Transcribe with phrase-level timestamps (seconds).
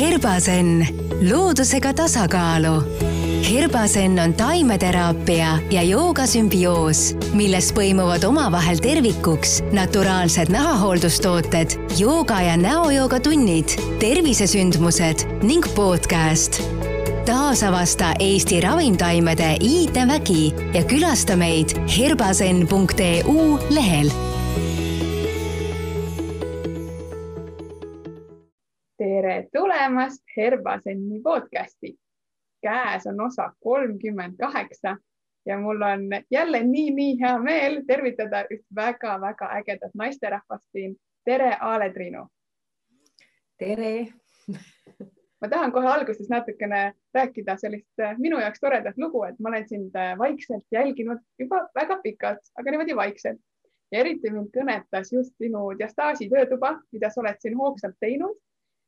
[0.00, 0.86] Herbasen,
[1.30, 2.82] loodusega tasakaalu.
[3.50, 13.76] Herbasen on taimeteraapia ja joogasümbioos, milles põimuvad omavahel tervikuks naturaalsed nahahooldustooted, jooga ja näojooga tunnid,
[14.00, 16.62] tervisesündmused ning podcast.
[17.26, 24.10] taasavasta Eesti ravimtaimede IT-vägi ja külasta meid herbasen.eu lehel
[29.40, 31.98] tere tulemast Herbasenni podcasti.
[32.62, 34.96] käes on osa kolmkümmend kaheksa
[35.46, 40.96] ja mul on jälle nii-nii hea meel tervitada üht väga-väga ägedat naisterahvast siin.
[41.24, 42.26] tere, Aale Triinu.
[43.58, 44.12] tere
[45.40, 49.68] ma tahan kohe alguses natukene rääkida sellist äh, minu jaoks toredat lugu, et ma olen
[49.68, 53.40] sind äh, vaikselt jälginud juba väga pikalt, aga niimoodi vaikselt
[53.92, 58.36] ja eriti mind kõnetas just sinu diastaasi töötuba, mida sa oled siin hoogsalt teinud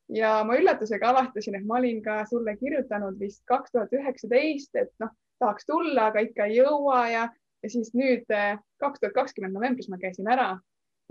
[0.09, 4.91] ja ma üllatusega avastasin, et ma olin ka sulle kirjutanud vist kaks tuhat üheksateist, et
[5.01, 7.29] noh, tahaks tulla, aga ikka ei jõua ja,
[7.63, 10.57] ja siis nüüd eh, kaks tuhat kakskümmend novembris ma käisin ära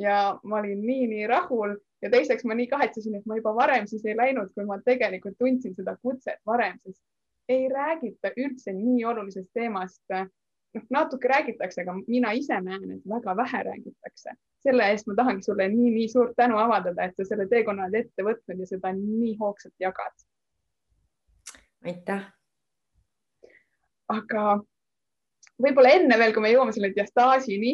[0.01, 3.87] ja ma olin nii, nii rahul ja teiseks ma nii kahetsesin, et ma juba varem
[3.87, 7.01] siis ei läinud, kui ma tegelikult tundsin seda kutset varem, sest
[7.51, 10.03] ei räägita üldse nii olulisest teemast.
[10.71, 15.45] noh, natuke räägitakse, aga mina ise näen, et väga vähe räägitakse selle eest ma tahangi
[15.45, 19.35] sulle nii-nii suurt tänu avaldada, et sa selle teekonna oled ette võtnud ja seda nii
[19.39, 20.13] hoogsalt jagad.
[21.85, 22.27] aitäh.
[24.11, 24.43] aga
[25.61, 27.73] võib-olla enne veel, kui me jõuame selle diastaasini,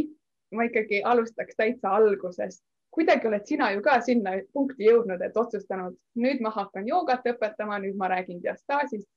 [0.55, 2.63] ma ikkagi alustaks täitsa algusest.
[2.97, 7.81] kuidagi oled sina ju ka sinna punkti jõudnud, et otsustanud, nüüd ma hakkan joogat õpetama,
[7.83, 9.09] nüüd ma räägin diastaasist.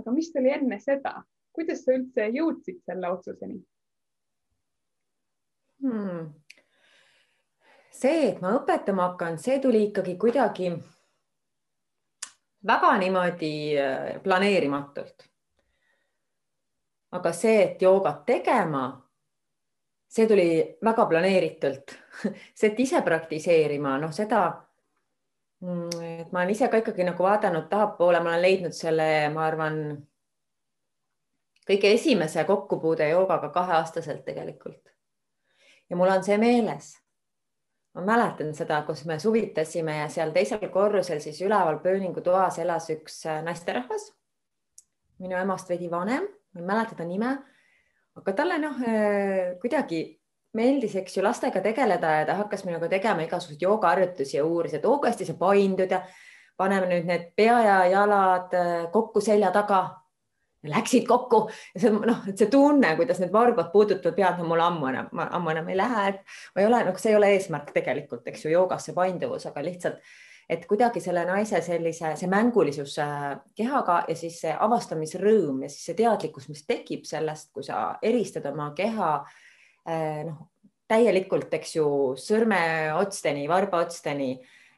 [0.00, 3.60] aga mis oli enne seda, kuidas sa üldse jõudsid selle otsuseni
[5.82, 6.28] hmm.?
[7.98, 10.70] See, et ma õpetama hakkan, see tuli ikkagi kuidagi
[12.66, 15.26] väga niimoodi äh, planeerimatult.
[17.10, 18.82] aga see, et joogat tegema,
[20.12, 20.48] see tuli
[20.84, 21.94] väga planeeritult
[22.58, 24.42] see, et ise praktiseerima, noh, seda,
[25.64, 29.46] mm, et ma olen ise ka ikkagi nagu vaadanud tahapoole, ma olen leidnud selle, ma
[29.48, 29.80] arvan,
[31.68, 34.94] kõige esimese kokkupuude joogaga kaheaastaselt tegelikult.
[35.90, 36.92] ja mul on see meeles
[37.96, 43.22] ma mäletan seda, kus me suvitasime ja seal teisel korrusel siis üleval pööningutoas elas üks
[43.26, 44.10] äh, naisterahvas,
[45.22, 47.34] minu emast veidi vanem, ma ei mäleta ta nime,
[48.18, 50.02] aga talle noh, äh, kuidagi
[50.58, 54.86] meeldis, eks ju, lastega tegeleda ja ta hakkas minuga tegema igasuguseid joogaharjutusi ja uuris, et
[54.88, 56.02] oo, kui hästi sa paindud ja
[56.58, 59.82] paneme nüüd need pea ja jalad äh, kokku selja taga
[60.66, 61.44] läksid kokku.
[61.78, 65.28] See noh, et see tunne, kuidas need varbad puudutavad pead, no mul ammu enam, ma
[65.38, 66.22] ammu enam ei lähe, et
[66.54, 69.62] ma ei ole nagu, see ei ole eesmärk tegelikult, eks ju, joogas see painduvus, aga
[69.64, 70.02] lihtsalt,
[70.48, 75.90] et kuidagi selle naise sellise, see mängulisus äh, kehaga ja siis see avastamisrõõm ja siis
[75.90, 80.46] see teadlikkus, mis tekib sellest, kui sa eristad oma keha äh, noh,
[80.88, 84.32] täielikult, eks ju, sõrmeotsteni, varbaotsteni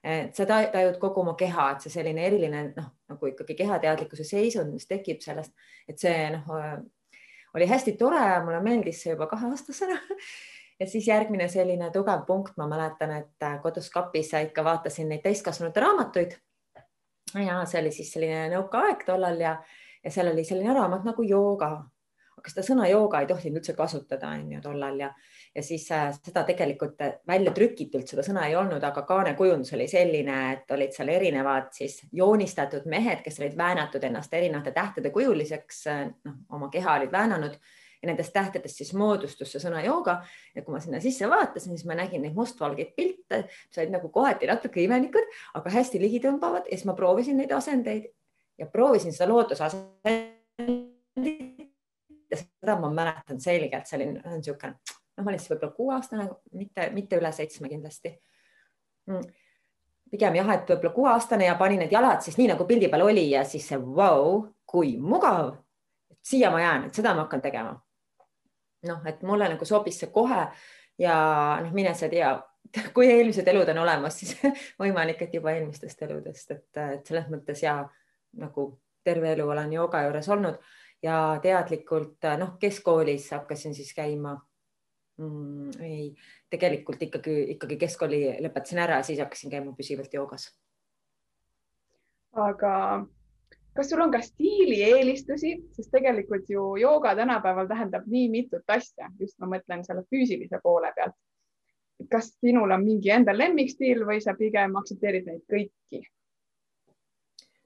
[0.05, 4.73] et sa tajud kogu oma keha, et see selline eriline noh, nagu ikkagi kehateadlikkuse seisund,
[4.73, 5.53] mis tekib sellest,
[5.89, 6.49] et see noh,
[7.55, 10.01] oli hästi tore, mulle meeldis see juba kaheaastasena.
[10.81, 15.81] Ja siis järgmine selline tugev punkt, ma mäletan, et kodus kapis ikka vaatasin neid täiskasvanute
[15.81, 16.33] raamatuid.
[17.35, 19.53] ja see oli siis selline nõukaaeg tollal ja,
[20.01, 21.69] ja seal oli selline raamat nagu jooga,
[22.39, 25.13] aga seda sõna jooga ei tohtinud üldse kasutada, on ju tollal ja
[25.55, 30.39] ja siis seda tegelikult äh, välja trükitult seda sõna ei olnud, aga kaanekujundus oli selline,
[30.55, 36.05] et olid seal erinevad siis joonistatud mehed, kes olid väänatud ennast erinevate tähtede kujuliseks, äh,
[36.25, 37.57] noh, oma keha olid väänanud
[38.01, 40.21] ja nendest tähtedest siis moodustus see sõna jooga
[40.55, 44.09] ja kui ma sinna sisse vaatasin, siis ma nägin neid mustvalgeid pilte, mis olid nagu
[44.15, 48.07] kohati natuke imelikud, aga hästi ligitõmbavad ja siis ma proovisin neid asendeid
[48.61, 49.99] ja proovisin seda lootusasendit.
[52.31, 56.27] ja seda ma mäletan selgelt, see oli niisugune noh, ma olin siis võib-olla kuueaastane,
[56.57, 58.15] mitte, mitte üle seitsme kindlasti
[59.11, 59.29] mm..
[60.11, 63.29] pigem jah, et võib-olla kuueaastane ja panin need jalad siis nii nagu pildi peal oli
[63.31, 65.55] ja siis see vau kui mugav.
[66.23, 67.81] siia ma jään, et seda ma hakkan tegema.
[68.89, 70.47] noh, et mulle nagu sobis see kohe
[70.99, 71.17] ja
[71.63, 72.35] noh, mine sa tea,
[72.97, 74.37] kui eelmised elud on olemas, siis
[74.83, 77.83] võimalik, et juba eelmistest eludest, et, et selles mõttes ja
[78.41, 78.71] nagu
[79.05, 80.61] terve elu olen jooga juures olnud
[81.03, 84.37] ja teadlikult noh, keskkoolis hakkasin siis käima
[85.21, 85.71] mm,?
[85.85, 86.11] ei,
[86.51, 90.51] tegelikult ikkagi, ikkagi keskkooli lõpetasin ära ja siis hakkasin käima püsivalt joogas.
[92.33, 92.75] aga
[93.77, 99.39] kas sul on ka stiilieelistusi, sest tegelikult ju jooga tänapäeval tähendab nii mitut asja, just
[99.39, 101.17] ma mõtlen selle füüsilise poole pealt.
[102.11, 106.05] kas sinul on mingi enda lemmikstiil või sa pigem aktsepteerid neid kõiki?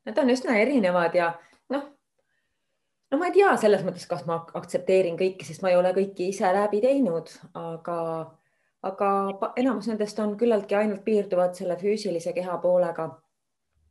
[0.04, 1.32] nad on üsna erinevad ja
[1.70, 1.86] noh,
[3.10, 6.30] no ma ei tea selles mõttes, kas ma aktsepteerin kõiki, sest ma ei ole kõiki
[6.32, 7.98] ise läbi teinud, aga,
[8.90, 9.10] aga
[9.60, 13.10] enamus nendest on küllaltki ainult piirduvad selle füüsilise keha poolega.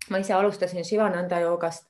[0.09, 1.87] ma ise alustasin Shivananda joogast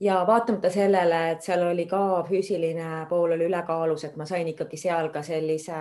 [0.00, 4.78] ja vaatamata sellele, et seal oli ka füüsiline pool oli ülekaalus, et ma sain ikkagi
[4.80, 5.76] seal ka sellise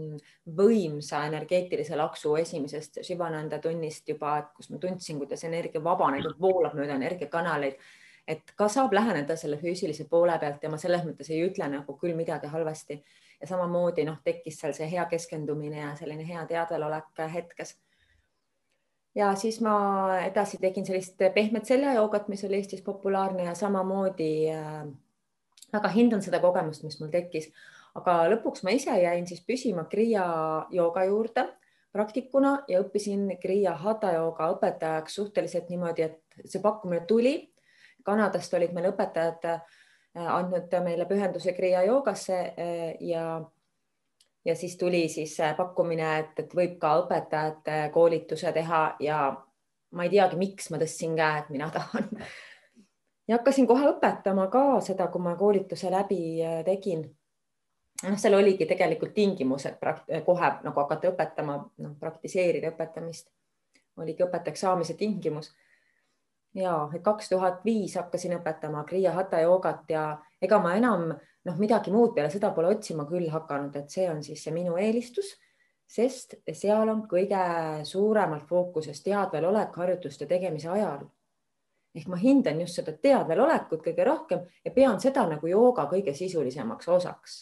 [0.00, 0.16] mm,
[0.56, 6.96] võimsa energeetilise laksu esimesest Shivananda tunnist juba, kus ma tundsin, kuidas energia vabaneb, voolab mööda
[6.96, 7.78] energiakanaleid
[8.26, 11.94] et ka saab läheneda selle füüsilise poole pealt ja ma selles mõttes ei ütle nagu
[12.00, 12.98] küll midagi halvasti
[13.40, 17.76] ja samamoodi noh, tekkis seal see hea keskendumine ja selline hea teadvelolek hetkes.
[19.14, 19.76] ja siis ma
[20.24, 24.84] edasi tegin sellist pehmet seljajoogat, mis oli Eestis populaarne ja samamoodi äh,
[25.72, 27.50] väga hindan seda kogemust, mis mul tekkis,
[27.94, 30.26] aga lõpuks ma ise jäin siis püsima Kriia
[30.70, 31.46] jooga juurde
[31.92, 37.38] praktikuna ja õppisin Kriia Hatha jooga õpetajaks suhteliselt niimoodi, et see pakkumine tuli
[38.06, 39.60] Kanadast olid meil õpetajad äh,
[40.30, 43.42] andnud meile pühenduse Kriia joogasse äh, ja
[44.46, 49.20] ja siis tuli siis äh, pakkumine, et, et võib ka õpetajate koolituse teha ja
[49.90, 52.06] ma ei teagi, miks ma tõstsin käe, et mina tahan.
[53.28, 56.20] ja hakkasin kohe õpetama ka seda, kui ma koolituse läbi
[56.64, 57.02] tegin.
[58.06, 59.82] noh, seal oligi tegelikult tingimus, et
[60.24, 63.32] kohe nagu hakata õpetama, noh, praktiseerida õpetamist
[63.96, 65.50] oligi õpetajaks saamise tingimus
[66.56, 70.06] ja kaks tuhat viis hakkasin õpetama Kriia Hatha joogat ja
[70.42, 71.10] ega ma enam
[71.46, 74.76] noh, midagi muud peale seda pole otsima küll hakanud, et see on siis see minu
[74.80, 75.34] eelistus,
[75.86, 77.42] sest seal on kõige
[77.86, 81.06] suuremalt fookuses teadvelolek harjutuste tegemise ajal.
[81.96, 86.88] ehk ma hindan just seda teadvelolekut kõige rohkem ja pean seda nagu jooga kõige sisulisemaks
[86.88, 87.36] osaks.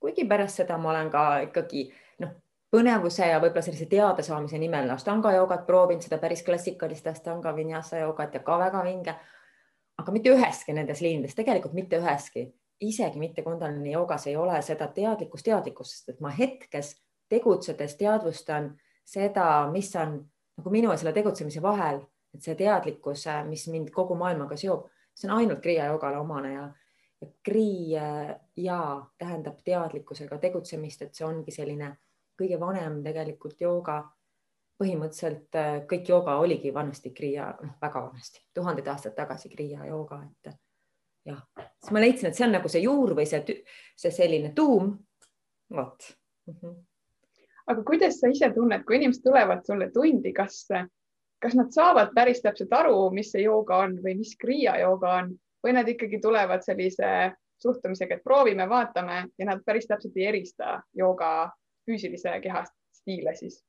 [0.00, 1.88] kuigi pärast seda ma olen ka ikkagi
[2.18, 2.34] noh,
[2.76, 8.36] põnevuse ja võib-olla sellise teadasaamise nimel Ashtanga joogat proovinud, seda päris klassikalist Ashtanga vinyasa joogat
[8.36, 9.16] ja ka väga vinge.
[9.96, 12.42] aga mitte üheski nendes liinides, tegelikult mitte üheski,
[12.84, 16.90] isegi mitte Kundalini joogas ei ole seda teadlikkust, teadlikkust, et ma hetkes
[17.32, 18.74] tegutsedes teadvustan
[19.04, 20.18] seda, mis on
[20.58, 22.02] nagu minu ja selle tegutsemise vahel,
[22.34, 24.84] et see teadlikkus, mis mind kogu maailmaga seob,
[25.16, 26.66] see on ainult kriia joogale omane ja
[27.20, 27.96] ja krii
[28.56, 31.94] ja tähendab teadlikkusega tegutsemist, et see ongi selline
[32.38, 34.00] kõige vanem tegelikult jooga,
[34.80, 40.20] põhimõtteliselt äh, kõik jooga oligi vanasti kriia, noh, väga vanasti, tuhandeid aastaid tagasi kriia jooga,
[40.26, 40.52] et
[41.26, 41.40] jah,
[41.80, 43.62] siis ma leidsin, et see on nagu see juur või see,
[43.96, 44.92] see selline tuum.
[45.72, 46.04] vot
[46.46, 46.54] mm.
[46.60, 46.74] -hmm.
[47.66, 50.66] aga kuidas sa ise tunned, kui inimesed tulevad sulle tundi, kas,
[51.42, 55.34] kas nad saavad päris täpselt aru, mis see jooga on või mis kriia jooga on
[55.64, 60.82] või nad ikkagi tulevad sellise suhtumisega, et proovime, vaatame ja nad päris täpselt ei erista
[60.94, 61.50] jooga
[61.86, 63.62] füüsilise keha stiile siis?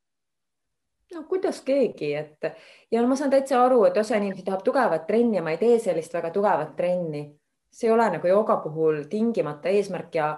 [1.14, 2.50] no kuidas keegi, et
[2.92, 5.78] ja ma saan täitsa aru, et osa inimesi tahab tugevat trenni ja ma ei tee
[5.80, 7.30] sellist väga tugevat trenni.
[7.70, 10.28] see ei ole nagu jooga puhul tingimata eesmärk ja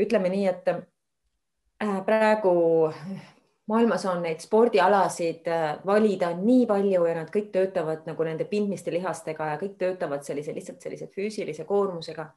[0.00, 2.92] ütleme nii, et äh, praegu
[3.68, 8.92] maailmas on neid spordialasid äh, valida nii palju ja nad kõik töötavad nagu nende pindmiste
[8.92, 12.30] lihastega ja kõik töötavad sellise lihtsalt sellise füüsilise koormusega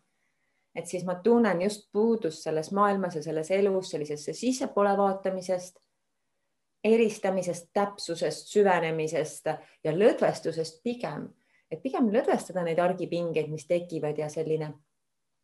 [0.75, 5.79] et siis ma tunnen just puudust selles maailmas ja selles elus sellisesse sissepoole vaatamisest,
[6.83, 9.51] eristamisest, täpsusest, süvenemisest
[9.83, 11.27] ja lõdvestusest pigem,
[11.71, 14.71] et pigem lõdvestada neid argipingeid, mis tekivad ja selline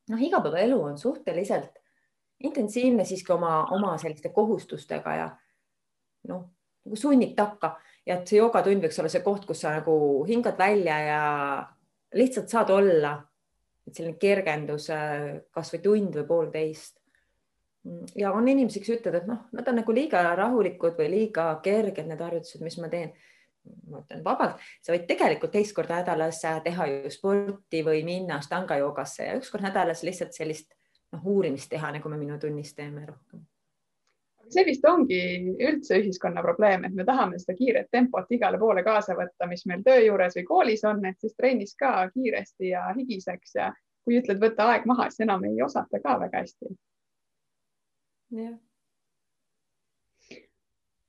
[0.10, 1.78] noh, igapäevaelu on suhteliselt
[2.44, 5.30] intensiivne siiski oma, oma selliste kohustustega ja
[6.28, 6.44] noh,
[6.86, 7.76] nagu sunnib takka.
[8.08, 11.24] Ja et see joogatund võiks olla see koht, kus sa nagu hingad välja ja
[12.16, 13.18] lihtsalt saad olla
[13.88, 14.90] et selline kergendus
[15.56, 16.98] kasvõi tund või poolteist.
[18.16, 22.08] ja on inimesi, kes ütlevad, et noh, nad on nagu liiga rahulikud või liiga kerged,
[22.08, 23.14] need harjutused, mis ma teen.
[23.92, 28.78] ma ütlen vabalt, sa võid tegelikult teist korda nädalas teha ju sporti või minna Ashtanga
[28.80, 30.72] joogasse ja üks kord nädalas lihtsalt sellist
[31.12, 33.44] noh, uurimist teha, nagu me minu tunnis teeme rohkem
[34.54, 35.20] see vist ongi
[35.64, 39.84] üldse ühiskonna probleem, et me tahame seda kiiret tempot igale poole kaasa võtta, mis meil
[39.86, 43.72] töö juures või koolis on, et siis trennis ka kiiresti ja higiseks ja
[44.08, 46.72] kui ütled, võta aeg maha, siis enam ei osata ka väga hästi.
[48.38, 48.56] jah.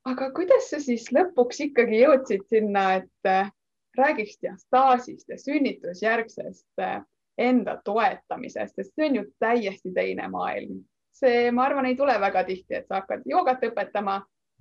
[0.08, 3.50] aga kuidas sa siis lõpuks ikkagi jõudsid sinna, et äh,
[3.98, 7.02] räägiks diastaasist ja sünnitusjärgsest äh,
[7.38, 10.82] enda toetamisest, sest see on ju täiesti teine maailm
[11.20, 14.18] see, ma arvan, ei tule väga tihti, et sa hakkad joogat õpetama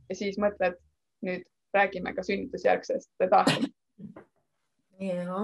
[0.10, 0.78] ja siis mõtled,
[1.26, 1.46] nüüd
[1.76, 3.74] räägime ka sünnitusjärgsest taastumisest.
[5.00, 5.42] ja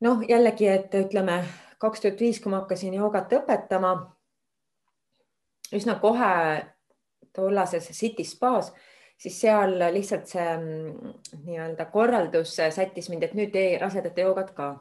[0.00, 1.40] noh, jällegi, et ütleme
[1.82, 3.94] kaks tuhat viis, kui ma hakkasin joogat õpetama,
[5.76, 6.34] üsna kohe
[7.36, 8.72] tollases City spaas
[9.18, 11.14] siis seal lihtsalt see mm,
[11.46, 14.74] nii-öelda korraldus sättis mind, et nüüd tee rasedate joogat ka.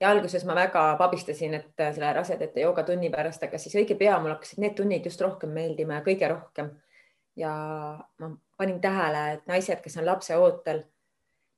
[0.00, 4.34] Ja alguses ma väga pabistasin, et selle rasedate joogatunni pärast, aga siis õige pea mul
[4.34, 6.74] hakkasid need tunnid just rohkem meeldima ja kõige rohkem.
[7.36, 7.52] ja
[8.18, 10.82] ma panin tähele, et naised, kes on lapse ootel,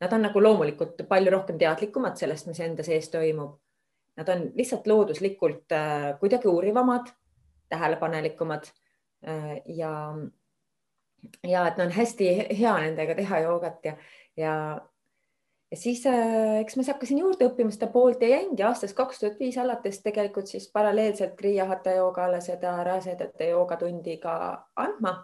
[0.01, 3.59] nad on nagu loomulikult palju rohkem teadlikumad sellest, mis enda sees toimub.
[4.19, 7.13] Nad on lihtsalt looduslikult äh, kuidagi uurivamad,
[7.71, 8.67] tähelepanelikumad
[9.27, 9.93] äh, ja
[11.47, 12.29] ja et on hästi
[12.59, 13.95] hea nendega teha joogat ja,
[14.37, 14.55] ja,
[15.71, 19.21] ja siis äh, eks ma siis hakkasin juurde õppima seda poolt ja jäingi aastast kaks
[19.21, 24.37] tuhat viis alates tegelikult siis paralleelselt Kriia Hatha joogale seda rasedate joogatundi ka
[24.77, 25.17] andma.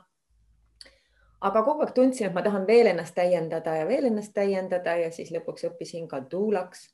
[1.40, 5.10] aga kogu aeg tundsin, et ma tahan veel ennast täiendada ja veel ennast täiendada ja
[5.12, 6.90] siis lõpuks õppisin ka tuulaks.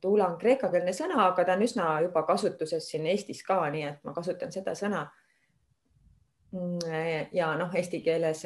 [0.00, 4.04] tuula on kreekakeelne sõna, aga ta on üsna juba kasutuses siin Eestis ka, nii et
[4.04, 5.08] ma kasutan seda sõna
[6.54, 6.78] Mm,
[7.32, 8.44] ja noh, eesti keeles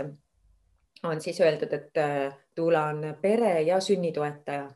[1.02, 4.70] on siis öeldud, et äh, Tuula on pere ja sünnitoetaja.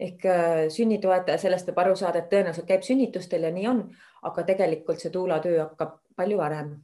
[0.00, 3.80] ehk äh, sünnitoetaja, sellest võib aru saada, et tõenäoliselt käib sünnitustel ja nii on,
[4.28, 6.76] aga tegelikult see Tuula töö hakkab palju varem.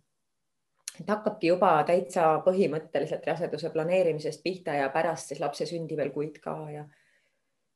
[1.00, 6.38] et hakkabki juba täitsa põhimõtteliselt raseduse planeerimisest pihta ja pärast siis lapse sündi veel kuid
[6.40, 6.84] ka ja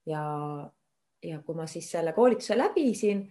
[0.06, 0.22] ja,
[1.22, 3.24] ja kui ma siis selle koolituse läbisin,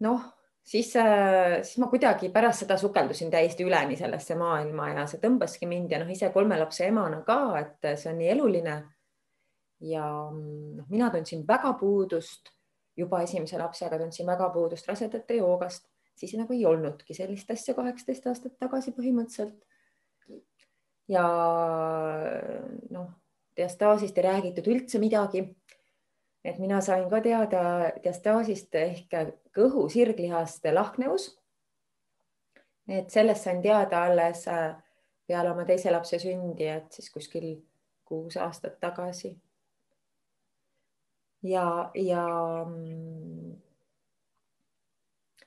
[0.00, 5.20] noh siis, äh, siis ma kuidagi pärast seda sukeldusin täiesti üleni sellesse maailma ja see
[5.22, 8.80] tõmbaski mind ja noh, ise kolme lapse emana ka, et see on nii eluline.
[9.82, 12.52] ja noh, mina tundsin väga puudust
[12.96, 18.28] juba esimese lapsega, tundsin väga puudust rasedate joogast, siis nagu ei olnudki sellist asja kaheksateist
[18.30, 19.58] aastat tagasi põhimõtteliselt.
[21.08, 21.24] ja
[22.94, 23.08] noh,
[23.56, 25.42] diastaasist ei räägitud üldse midagi
[26.44, 27.62] et mina sain ka teada
[28.04, 29.14] diastaasist ehk
[29.54, 31.38] kõhu sirglihaste lahknevus.
[32.88, 34.74] et sellest sain teada alles äh,
[35.26, 37.62] peale oma teise lapse sündi, et siis kuskil
[38.04, 39.36] kuus aastat tagasi.
[41.42, 42.26] ja, ja
[42.66, 43.54] mm,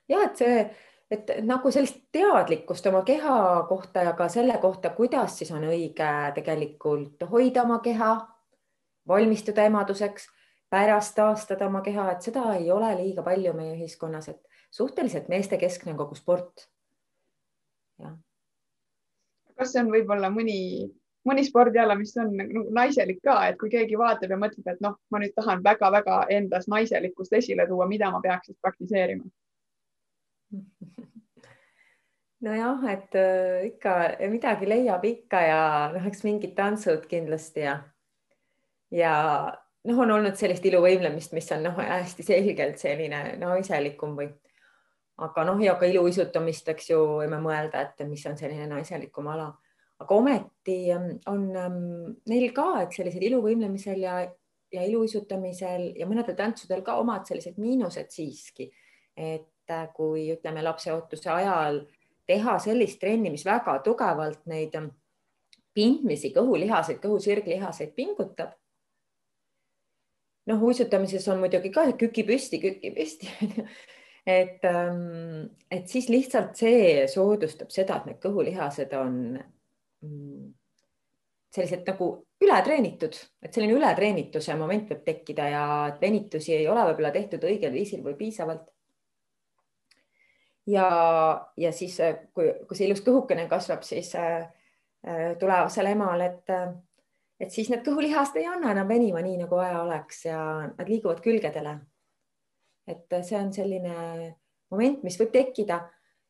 [0.10, 0.64] ja et see,
[1.12, 6.12] et nagu sellist teadlikkust oma keha kohta ja ka selle kohta, kuidas siis on õige
[6.36, 8.16] tegelikult hoida oma keha,
[9.08, 10.30] valmistuda emaduseks
[10.76, 14.42] pärast taastada oma keha, et seda ei ole liiga palju meie ühiskonnas, et
[14.76, 16.68] suhteliselt meestekeskne on kogu sport.
[18.00, 18.18] jah.
[19.56, 20.60] kas see on võib-olla mõni,
[21.24, 25.00] mõni spordiala, mis on nagu naiselik ka, et kui keegi vaatab ja mõtleb, et noh,
[25.12, 29.32] ma nüüd tahan väga-väga endas naiselikkust esile tuua, mida ma peaks siis praktiseerima?
[32.46, 33.94] nojah, et äh, ikka
[34.30, 35.62] midagi leiab ikka ja
[35.96, 37.78] noh, eks mingid tantsud kindlasti ja,
[38.92, 39.14] ja
[39.86, 44.30] noh, on olnud sellist iluvõimlemist, mis on noh, hästi selgelt selline naiselikum või
[45.26, 49.48] aga noh, ja ka iluuisutamist, eks ju, võime mõelda, et mis on selline naiselikum ala,
[50.02, 51.78] aga ometi ähm, on ähm,
[52.28, 54.18] neil ka, et sellised iluvõimlemisel ja,
[54.76, 58.68] ja iluuisutamisel ja mõnedel tantsudel ka omad sellised miinused siiski,
[59.16, 61.86] et äh, kui ütleme lapseootuse ajal
[62.28, 64.92] teha sellist trenni, mis väga tugevalt neid ähm,
[65.76, 68.56] pindmisi, kõhulihaseid, kõhusirglihaseid pingutab
[70.50, 73.32] noh, uisutamises on muidugi ka küki püsti, küki püsti
[74.26, 80.54] et, ähm, et siis lihtsalt see soodustab seda, et need kõhulihased on mm,
[81.56, 82.10] sellised nagu
[82.44, 85.66] ületreenitud, et selline ületreenituse moment võib tekkida ja
[86.02, 88.66] venitusi ei ole võib-olla tehtud õigel viisil või piisavalt.
[90.68, 90.90] ja,
[91.58, 92.00] ja siis,
[92.34, 94.50] kui, kui see ilus kõhukene kasvab, siis äh,
[95.06, 96.74] äh tulevasel emal, et äh,
[97.40, 100.40] et siis need kõhulihased ei anna enam venima nii nagu vaja oleks ja
[100.70, 101.80] nad liiguvad külgedele.
[102.88, 103.94] et see on selline
[104.70, 105.80] moment, mis võib tekkida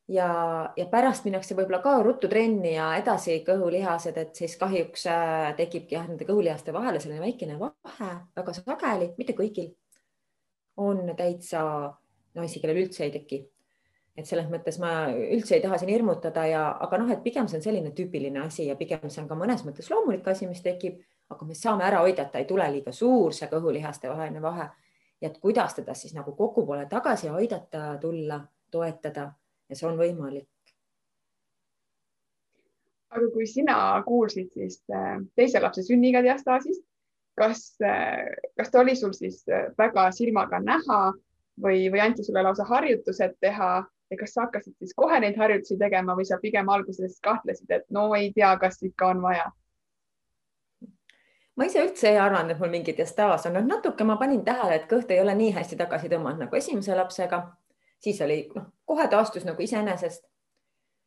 [0.08, 0.28] ja,
[0.76, 5.98] ja pärast minnakse võib-olla ka ruttu trenni ja edasi kõhulihased, et siis kahjuks äh, tekibki
[5.98, 9.74] jah, nende kõhulihaste vahele selline väikene vahe väga sageli, mitte kõigil
[10.80, 11.62] on täitsa
[12.36, 13.42] naisi, kellel üldse ei teki
[14.16, 17.58] et selles mõttes ma üldse ei taha siin hirmutada ja, aga noh, et pigem see
[17.58, 20.98] on selline tüüpiline asi ja pigem see on ka mõnes mõttes loomulik asi, mis tekib,
[21.32, 24.70] aga me saame ära hoida, et ta ei tule liiga suur, see kõhulihaste vaheline vahe.
[25.20, 29.30] ja et kuidas teda siis nagu kokku poole tagasi aidata tulla, toetada
[29.68, 30.48] ja see on võimalik.
[33.16, 36.82] aga kui sina kuulsid siis äh, teise lapse sünniga diastaasist,
[37.36, 41.12] kas, äh, kas ta oli sul siis äh, väga silmaga näha
[41.60, 45.78] või, või anti sulle lausa harjutused teha ja kas sa hakkasid siis kohe neid harjutusi
[45.78, 49.50] tegema või sa pigem alguses kahtlesid, et no ei tea, kas ikka on vaja?
[51.56, 54.90] ma ise üldse ei arvanud, et mul mingi diastaas on, natuke ma panin tähele, et
[54.90, 57.40] kõht ei ole nii hästi tagasi tõmmanud nagu esimese lapsega,
[58.04, 60.26] siis oli noh, kohe taastus nagu iseenesest.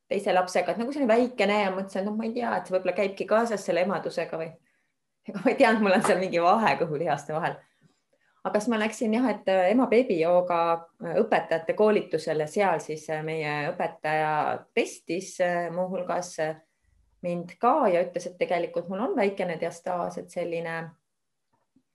[0.10, 2.96] teise lapsega, et nagu selline väikene ja mõtlesin, noh, ma ei tea, et see võib-olla
[2.98, 4.48] käibki kaasas selle emadusega või
[5.30, 7.58] ega ma ei teadnud, mul on seal mingi vahe kõhulihaste vahel.
[8.44, 13.24] Aga siis ma läksin jah, et äh, ema beebijooga äh, õpetajate koolitusele, seal siis äh,
[13.26, 14.32] meie õpetaja
[14.76, 15.38] testis
[15.76, 16.36] muuhulgas
[17.26, 20.82] mind ka ja ütles, et tegelikult mul on väikene diastaas, et selline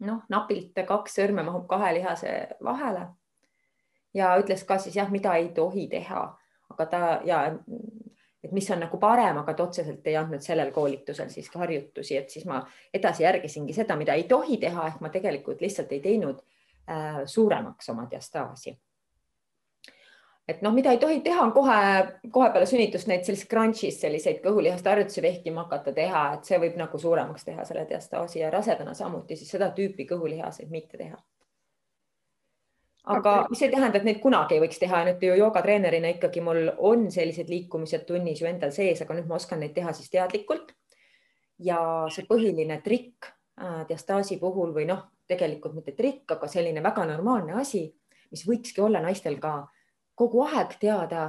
[0.04, 2.34] noh, napilt kaks sõrme mahub kahe lihase
[2.64, 3.06] vahele.
[4.14, 6.26] ja ütles ka siis jah, mida ei tohi teha,
[6.70, 7.40] aga ta ja
[8.44, 12.30] et mis on nagu parem, aga ta otseselt ei andnud sellel koolitusel siiski harjutusi, et
[12.30, 12.60] siis ma
[12.94, 16.42] edasi järgisingi seda, mida ei tohi teha, ehk ma tegelikult lihtsalt ei teinud
[16.90, 18.76] äh, suuremaks oma diastaasi.
[20.48, 21.76] et noh, mida ei tohi teha, on kohe,
[22.30, 26.76] kohe peale sünnitust neid selliseid crunch'is selliseid kõhulihaste harjutusi vehkima hakata teha, et see võib
[26.76, 31.16] nagu suuremaks teha selle diastaasi ja rasedana samuti siis seda tüüpi kõhulihaseid mitte teha
[33.04, 36.70] aga mis ei tähenda, et neid kunagi ei võiks teha, nüüd ju joogatreenerina ikkagi mul
[36.88, 40.72] on sellised liikumised tunnis ju endal sees, aga nüüd ma oskan neid teha siis teadlikult.
[41.58, 41.78] ja
[42.10, 43.28] see põhiline trikk
[43.60, 47.84] äh, diastaasi puhul või noh, tegelikult mitte trikk, aga selline väga normaalne asi,
[48.32, 49.68] mis võikski olla naistel ka
[50.18, 51.28] kogu aeg teada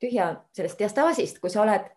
[0.00, 1.90] tühja sellest diastaasist, kui sa oled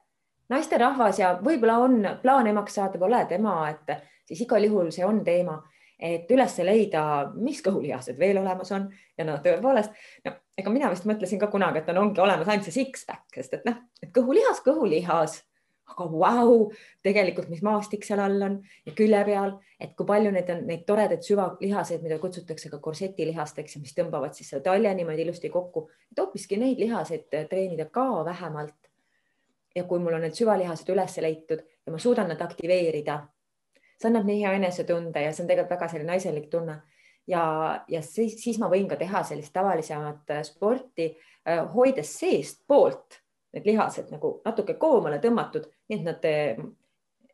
[0.49, 3.95] naisterahvas ja võib-olla on plaan emaks saada või oled ema, et
[4.27, 5.59] siis igal juhul see on teema
[5.99, 7.03] et üles leida,
[7.35, 8.87] mis kõhulihased veel olemas on
[9.19, 12.67] ja no tõepoolest, no ega mina vist mõtlesin ka kunagi, et on, ongi olemas ainult
[12.69, 15.41] see six-pack, sest et noh, et kõhulihas, kõhulihas,
[15.89, 16.53] aga vau,
[17.03, 20.85] tegelikult, mis maastik seal all on ja külje peal, et kui palju neid on, neid
[20.87, 25.89] toredaid süvalihaseid, mida kutsutakse ka korsetilihasteks ja mis tõmbavad siis selle talja niimoodi ilusti kokku,
[26.11, 28.77] et hoopiski neid lihaseid treenida ka vähemalt.
[29.75, 33.19] ja kui mul on need süvalihased üles leitud ja ma suudan nad aktiveerida
[33.99, 36.81] see annab nii hea enesetunde ja see on tegelikult väga selline naiselik tunne.
[37.27, 37.43] ja,
[37.87, 41.09] ja siis, siis ma võin ka teha sellist tavalisemat äh, sporti,
[41.47, 43.19] äh, hoides seestpoolt
[43.53, 46.63] need lihased nagu natuke koomale tõmmatud, nii et nad äh,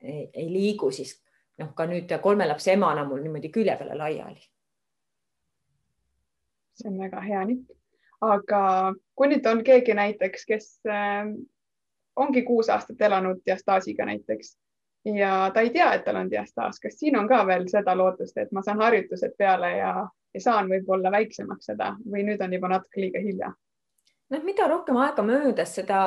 [0.02, 1.16] ei, ei liigu siis
[1.62, 4.42] noh, ka nüüd kolme lapse emana mul niimoodi külje peale laiali.
[6.76, 7.72] see on väga hea nipp,
[8.26, 8.62] aga
[9.16, 10.68] kui nüüd on keegi näiteks, kes
[12.16, 14.58] ongi kuus aastat elanud diastaasiga näiteks
[15.06, 16.80] ja ta ei tea, et tal on diastaas.
[16.80, 19.94] kas siin on ka veel seda lootust, et ma saan harjutused peale ja,
[20.34, 23.54] ja saan võib-olla väiksemaks seda või nüüd on juba natuke liiga hilja?
[24.30, 26.00] noh, mida rohkem aega möödas, seda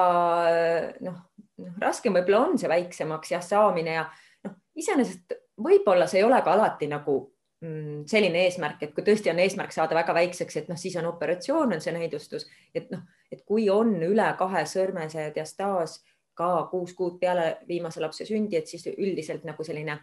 [1.06, 1.18] noh,
[1.62, 4.06] noh, raskem võib-olla on see väiksemaks jah saamine ja
[4.44, 7.18] noh, iseenesest võib-olla see ei ole ka alati nagu
[7.62, 11.06] mm, selline eesmärk, et kui tõesti on eesmärk saada väga väikseks, et noh, siis on
[11.12, 16.00] operatsioon, on see näidustus, et noh, et kui on üle kahe sõrme see diastaas
[16.38, 19.98] ka kuus kuud peale viimase lapse sündi, et siis üldiselt nagu selline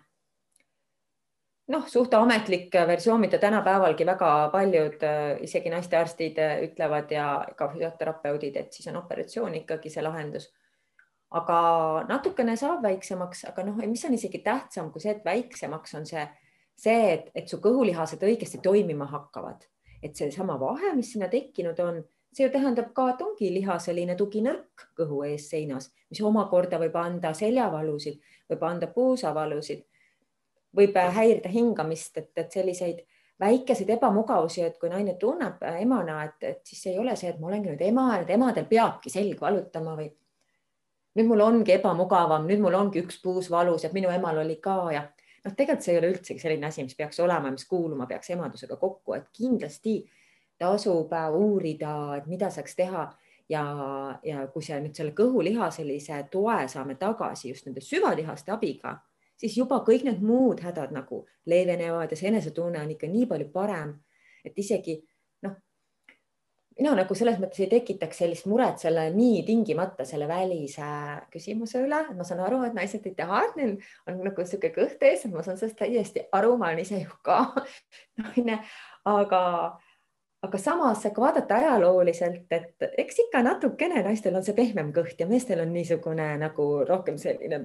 [1.74, 5.06] noh, suht ametlik versioon, mida tänapäevalgi väga paljud
[5.46, 10.52] isegi naistearstid ütlevad ja ka füsioterapeudid, et siis on operatsioon ikkagi see lahendus.
[11.36, 11.56] aga
[12.08, 16.22] natukene saab väiksemaks, aga noh, mis on isegi tähtsam kui see, et väiksemaks on see,
[16.80, 19.66] see, et, et su kõhulihased õigesti toimima hakkavad,
[20.04, 21.98] et seesama vahe, mis sinna tekkinud on
[22.36, 27.32] see ju tähendab ka, et ongi lihaseline tuginõrk kõhu ees seinas, mis omakorda võib anda
[27.34, 28.20] seljavalusid,
[28.52, 29.86] võib anda puusavalusid,
[30.76, 33.06] võib häirida hingamist, et, et selliseid
[33.40, 37.50] väikeseid ebamugavusi, et kui naine tunneb emana, et, et siis ei ole see, et ma
[37.52, 40.10] olengi nüüd ema, et emadel peabki selg valutama või
[41.16, 44.76] nüüd mul ongi ebamugavam, nüüd mul ongi üks puus valus ja minu emal oli ka
[44.92, 45.06] ja
[45.46, 48.76] noh, tegelikult see ei ole üldsegi selline asi, mis peaks olema, mis kuuluma peaks emadusega
[48.82, 50.02] kokku, et kindlasti
[50.60, 53.10] tasub uurida, et mida saaks teha.
[53.50, 53.62] Ja,
[54.26, 58.96] ja kui see nüüd selle kõhuliha sellise toe saame tagasi just nende süvalihaste abiga,
[59.38, 63.52] siis juba kõik need muud hädad nagu leevenevad ja see enesetunne on ikka nii palju
[63.54, 63.92] parem,
[64.42, 64.98] et isegi
[65.46, 65.54] noh,
[66.80, 70.90] mina nagu selles mõttes ei tekitaks sellist muret selle nii tingimata selle välise
[71.34, 73.76] küsimuse üle, et ma saan aru, et naised ei taha, et neil
[74.10, 77.44] on nagu niisugune kõht ees, ma saan sellest täiesti aru, ma olen ise ju ka
[78.24, 78.64] naine,
[79.06, 79.44] aga
[80.46, 85.28] aga samas ka vaadata ajalooliselt, et eks ikka natukene naistel on see pehmem kõht ja
[85.30, 87.62] meestel on niisugune nagu rohkem selline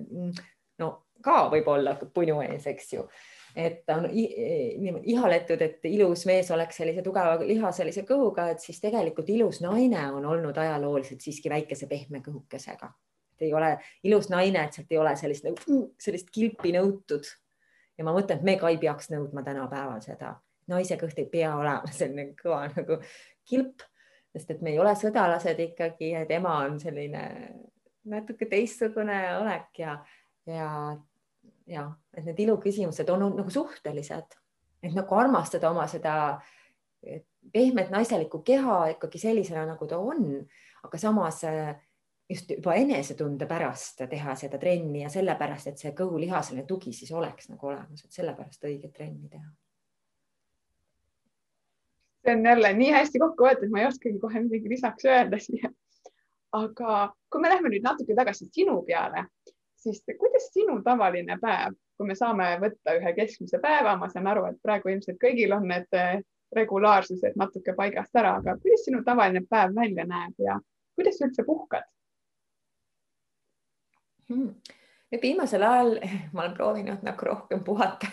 [0.81, 0.91] no
[1.25, 3.05] ka võib-olla punu ees, eks ju.
[3.57, 9.29] et on ihaletud, et ilus mees oleks sellise tugeva liha sellise kõhuga, et siis tegelikult
[9.29, 12.93] ilus naine on olnud ajalooliselt siiski väikese pehme kõhukesega.
[13.41, 17.27] ei ole ilus naine, et sealt ei ole sellist nagu sellist kilpi nõutud.
[17.99, 20.39] ja ma mõtlen, et me ka ei peaks nõudma tänapäeval seda
[20.71, 23.01] naise kõht ei pea olema selline kõva nagu
[23.49, 23.85] kilp,
[24.35, 27.25] sest et me ei ole sõdalased ikkagi, et ema on selline
[28.11, 29.99] natuke teistsugune olek ja,
[30.49, 30.71] ja,
[31.69, 31.85] ja
[32.17, 34.39] et need iluküsimused on nagu suhtelised,
[34.83, 36.15] et nagu armastada oma seda
[37.53, 40.35] pehmet naiselikku keha ikkagi sellisena, nagu ta on,
[40.85, 41.43] aga samas
[42.31, 47.51] just juba enesetunde pärast teha seda trenni ja sellepärast, et see kõhulihasele tugi siis oleks
[47.51, 49.49] nagu olemas, et sellepärast õiget trenni teha.
[52.31, 55.71] See on jälle nii hästi kokku võetud, ma ei oskagi kohe midagi lisaks öelda siia.
[56.53, 59.25] aga kui me lähme nüüd natuke tagasi sinu peale,
[59.79, 64.45] siis kuidas sinu tavaline päev, kui me saame võtta ühe keskmise päeva, ma saan aru,
[64.51, 66.23] et praegu ilmselt kõigil on need eh,
[66.57, 70.59] regulaarsused natuke paigast ära, aga kuidas sinu tavaline päev välja näeb ja
[70.99, 71.87] kuidas sa üldse puhkad?
[74.29, 74.55] hmm.?
[75.11, 75.97] nüüd viimasel ajal
[76.35, 78.11] ma olen proovinud nagu rohkem puhata,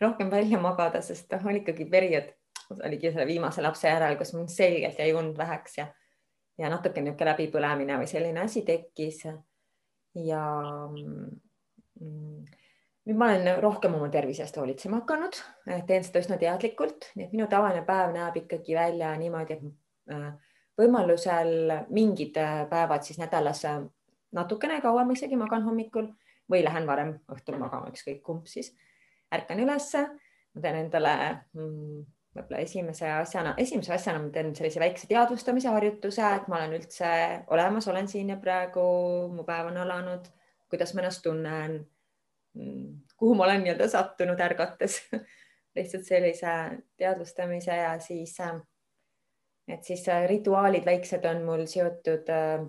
[0.00, 2.30] rohkem välja magada, sest noh, on ikkagi periood,
[2.70, 5.86] oligi selle viimase lapse järel, kus mul selgelt jäi und väheks ja,
[6.58, 9.24] ja natuke niisugune läbipõlemine või selline asi tekkis.
[10.14, 10.44] ja
[10.90, 12.44] mm,
[13.06, 15.38] nüüd ma olen rohkem oma tervise eest hoolitsema hakanud,
[15.86, 20.28] teen seda üsna teadlikult, nii et minu tavaline päev näeb ikkagi välja niimoodi, et äh,
[20.80, 23.80] võimalusel mingid äh, päevad siis nädalas äh,
[24.36, 26.10] natukene kauem isegi magan hommikul
[26.50, 28.72] või lähen varem õhtul magama, ükskõik kumb siis.
[29.30, 30.06] ärkan ülesse,
[30.54, 31.12] ma teen endale
[31.54, 32.00] mm,
[32.36, 37.10] võib-olla esimese asjana, esimese asjana ma teen sellise väikse teadvustamise harjutuse, et ma olen üldse
[37.50, 38.82] olemas, olen siin ja praegu,
[39.34, 40.28] mu päev on alanud,
[40.70, 41.80] kuidas ma ennast tunnen,
[42.54, 45.00] mm, kuhu ma olen nii-öelda sattunud ärgates?
[45.76, 46.52] Lihtsalt sellise
[46.98, 48.56] teadvustamise ja siis, äh,
[49.70, 52.64] et siis rituaalid väiksed on mul seotud äh,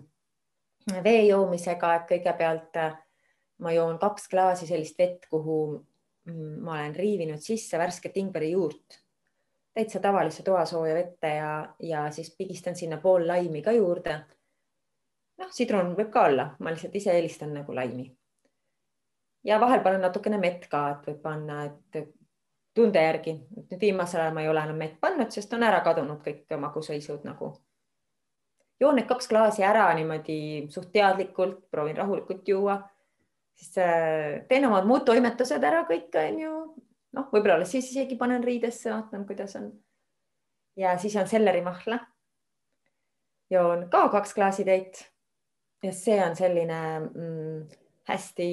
[1.04, 2.98] vee joomisega, et kõigepealt äh,
[3.62, 5.58] ma joon kaks klaasi sellist vett, kuhu
[6.30, 9.02] mm, ma olen riivinud sisse värsket ingverijuurt,
[9.74, 14.20] täitsa tavalisse toasooja vette ja, ja siis pigistan sinna pool laimi ka juurde.
[15.42, 18.12] noh, sidrun võib ka olla, ma lihtsalt ise eelistan nagu laimi.
[19.44, 22.14] ja vahel panen natukene mett ka, et võib panna, et
[22.74, 26.24] tunde järgi, nüüd viimasel ajal ma ei ole enam mett pannud, sest on ära kadunud
[26.24, 27.56] kõik magusõisud nagu
[28.82, 30.38] joon need kaks klaasi ära niimoodi
[30.74, 32.80] suht teadlikult, proovin rahulikult juua,
[33.58, 36.56] siis äh, teen omad muud toimetused ära kõik, onju.
[37.18, 39.72] Noh, võib-olla siis isegi panen riidesse, vaatan, kuidas on.
[40.78, 42.00] ja siis on sellerimahla.
[43.50, 45.06] joon ka kaks klaasi täit.
[45.84, 47.66] ja see on selline mm,
[48.08, 48.52] hästi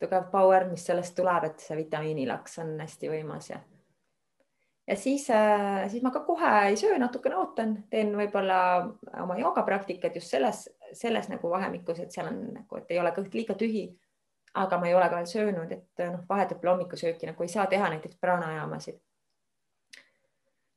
[0.00, 3.60] tugev power, mis sellest tuleb, et see vitamiinilaks on hästi võimas ja
[4.86, 8.58] ja siis, äh, siis ma ka kohe ei söö, natukene ootan, teen võib-olla
[9.22, 13.34] oma joogapraktikat just selles, selles nagu vahemikus, et seal on nagu, et ei ole kõht
[13.34, 13.86] liiga tühi.
[14.54, 17.88] Aga ma ei ole ka veel söönud, et noh, vahetult hommikusööki nagu ei saa teha
[17.90, 19.00] näiteks pranajaamasid.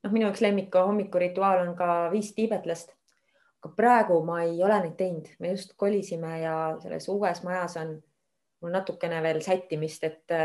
[0.03, 2.95] noh, minu üks lemmik hommikurituaal on ka viis tiibetlast.
[3.61, 7.97] aga praegu ma ei ole neid teinud, me just kolisime ja selles uues majas on
[8.61, 10.37] mul natukene veel sättimist, et,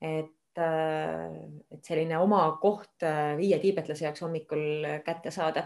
[0.00, 5.64] et et selline oma koht äh, viie tiibetlase jaoks hommikul kätte saada.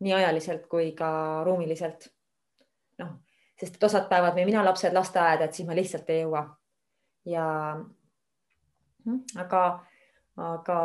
[0.00, 2.08] nii ajaliselt kui ka ruumiliselt.
[2.98, 3.10] noh,
[3.60, 6.44] sest et osad päevad või mina lapsed lasteaeda, et siis ma lihtsalt ei jõua.
[7.28, 7.44] ja
[9.04, 9.62] hm, aga,
[10.36, 10.78] aga,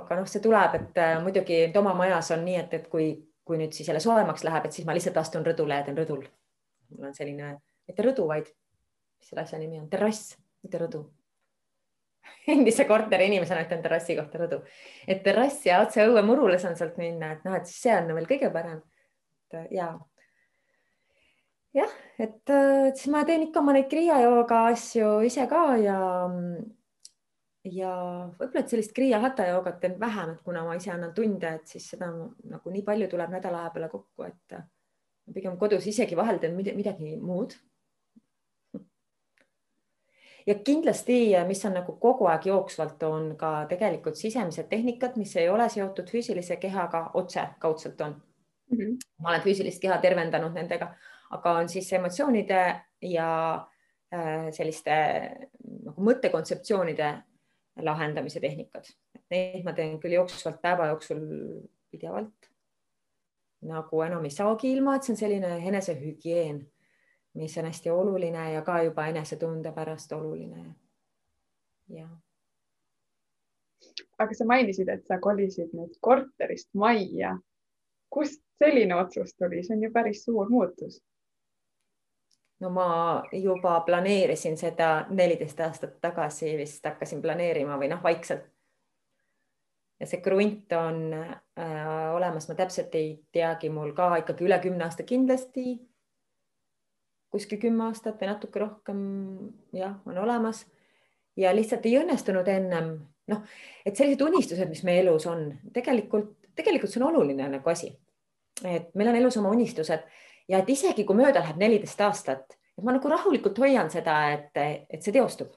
[0.00, 3.10] aga noh, see tuleb, et äh, muidugi et oma majas on nii, et, et kui,
[3.44, 6.24] kui nüüd siis jälle soojemaks läheb, et siis ma lihtsalt astun rõdule ja teen rõdul.
[6.96, 7.54] mul on selline,
[7.86, 11.04] mitte rõdu, vaid mis selle asja nimi on, terrass, mitte rõdu
[12.48, 14.60] endise korteri inimesena ütlen terrassi kohta rõdu,
[15.08, 18.50] et terrass ja otse õuemurule saan sealt minna, et noh, et see on veel kõige
[18.54, 18.80] parem.
[19.52, 19.92] et ja,
[21.74, 22.52] jah, et
[22.96, 25.98] siis ma teen ikka oma neid kriia jooga asju ise ka ja
[27.68, 27.92] ja
[28.38, 31.66] võib-olla, et sellist kriia hata joogat teen vähem, et kuna ma ise annan tunde, et
[31.68, 34.58] siis seda nagu nii palju tuleb nädala aja peale kokku, et
[35.34, 37.56] pigem kodus isegi vahel teen midagi muud
[40.48, 45.48] ja kindlasti, mis on nagu kogu aeg jooksvalt, on ka tegelikult sisemised tehnikad, mis ei
[45.52, 48.16] ole seotud füüsilise kehaga otse, kaudselt on
[48.70, 48.78] mm.
[48.78, 48.96] -hmm.
[49.22, 50.94] ma olen füüsilist keha tervendanud nendega,
[51.30, 52.60] aga on siis emotsioonide
[53.02, 53.30] ja
[54.14, 54.94] äh, selliste
[55.84, 57.10] nagu mõttekontseptsioonide
[57.84, 58.88] lahendamise tehnikad.
[59.30, 61.20] Neid ma teen küll jooksvalt päeva jooksul
[61.90, 62.50] pidevalt.
[63.68, 66.60] nagu enam ei saagi ilma, et see on selline enesehügieen
[67.38, 70.74] mis on hästi oluline ja ka juba enesetunde pärast oluline.
[71.88, 72.10] jah.
[74.18, 77.38] aga sa mainisid, et sa kolisid nüüd korterist majja.
[78.10, 81.02] kust selline otsus tuli, see on ju päris suur muutus.
[82.60, 88.46] No ma juba planeerisin seda neliteist aastat tagasi vist hakkasin planeerima või noh, vaikselt.
[89.98, 91.36] Ja see krunt on äh,
[92.14, 95.74] olemas, ma täpselt ei teagi, mul ka ikkagi üle kümne aasta kindlasti.
[97.34, 99.00] Kuskil kümme aastat või natuke rohkem,
[99.74, 100.62] jah, on olemas.
[101.36, 102.92] Ja lihtsalt ei õnnestunud ennem,
[103.30, 103.42] noh,
[103.86, 107.92] et sellised unistused, mis meie elus on, tegelikult, tegelikult see on oluline nagu asi.
[108.66, 110.02] et meil on elus oma unistused
[110.48, 114.86] ja et isegi kui mööda läheb neliteist aastat, et ma nagu rahulikult hoian seda, et,
[114.88, 115.52] et see teostub.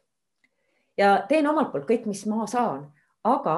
[0.97, 2.85] ja teen omalt poolt kõik, mis ma saan,
[3.23, 3.55] aga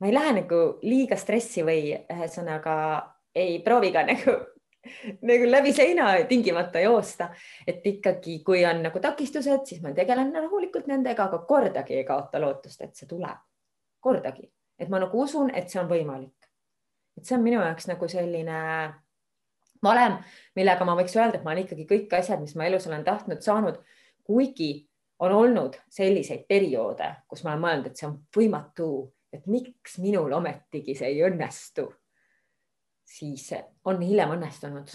[0.00, 2.74] ma ei lähe nagu liiga stressi või ühesõnaga
[3.34, 4.36] ei proovi ka nagu
[5.28, 7.28] nagu läbi seina tingimata joosta,
[7.66, 12.40] et ikkagi, kui on nagu takistused, siis ma tegelen rahulikult nendega, aga kordagi ei kaota
[12.40, 13.42] lootust, et see tuleb,
[14.00, 16.48] kordagi, et ma nagu usun, et see on võimalik.
[17.18, 18.60] et see on minu jaoks nagu selline
[19.82, 20.18] valem,
[20.56, 23.40] millega ma võiks öelda, et ma olen ikkagi kõik asjad, mis ma elus olen tahtnud,
[23.44, 23.80] saanud,
[24.26, 24.72] kuigi
[25.20, 28.90] on olnud selliseid perioode, kus ma olen mõelnud, et see on võimatu,
[29.32, 31.90] et miks minul ometigi see ei õnnestu
[33.10, 33.50] siis
[33.84, 34.92] on hiljem õnnestunud.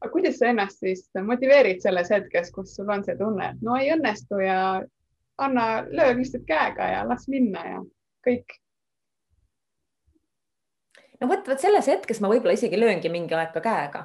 [0.00, 3.76] aga kuidas sa ennast siis motiveerid selles hetkes, kus sul on see tunne, et no
[3.80, 4.58] ei õnnestu ja
[5.40, 7.80] anna, löö lihtsalt käega ja las minna ja
[8.26, 8.58] kõik?
[11.20, 14.04] No vot, vot selles hetkes ma võib-olla isegi lööngi mingi aeg ka käega.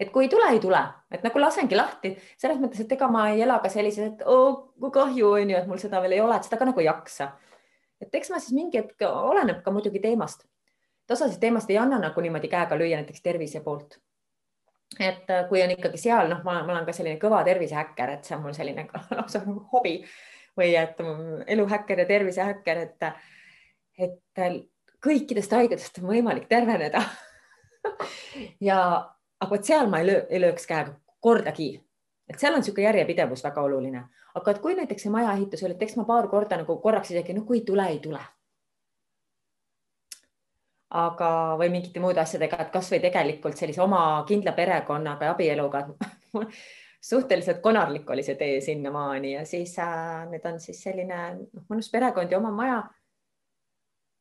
[0.00, 2.10] Et kui ei tule, ei tule, et nagu lasengi lahti.
[2.36, 5.52] Selles mõttes, et ega ma ei ela ka sellises, et oo oh, kui kahju on
[5.54, 7.30] ju, et mul seda veel ei ole, et seda ka nagu ei jaksa.
[8.00, 10.44] et eks ma siis mingi hetk, oleneb ka muidugi teemast.
[11.06, 13.96] Et osasid teemast ei anna nagu niimoodi käega lüüa näiteks tervise poolt.
[15.00, 18.36] et äh, kui on ikkagi seal, noh, ma olen ka selline kõva tervisehäkker, et see
[18.36, 20.02] on mul selline lausa nagu hobi.
[20.56, 21.00] Või et
[21.52, 23.02] eluhäkker ja tervisehäkker, et,
[23.98, 24.44] et
[25.04, 27.02] kõikidest haigustest on võimalik terveneda.
[28.60, 28.78] Ja,
[29.40, 31.68] aga vot seal ma ei löö, ei lööks käega kordagi,
[32.28, 34.02] et seal on niisugune järjepidevus väga oluline,
[34.34, 37.34] aga et kui näiteks see majaehitus oli, et eks ma paar korda nagu korraks isegi,
[37.36, 38.22] no kui ei tule, ei tule.
[40.96, 41.28] Aga,
[41.58, 45.82] või mingite muude asjadega, et kasvõi tegelikult sellise oma kindla perekonnaga ja abieluga.
[47.06, 51.90] Suhteliselt konarlik oli see tee sinnamaani ja siis äh, nüüd on siis selline noh, mõnus
[51.92, 52.78] perekond ja oma maja.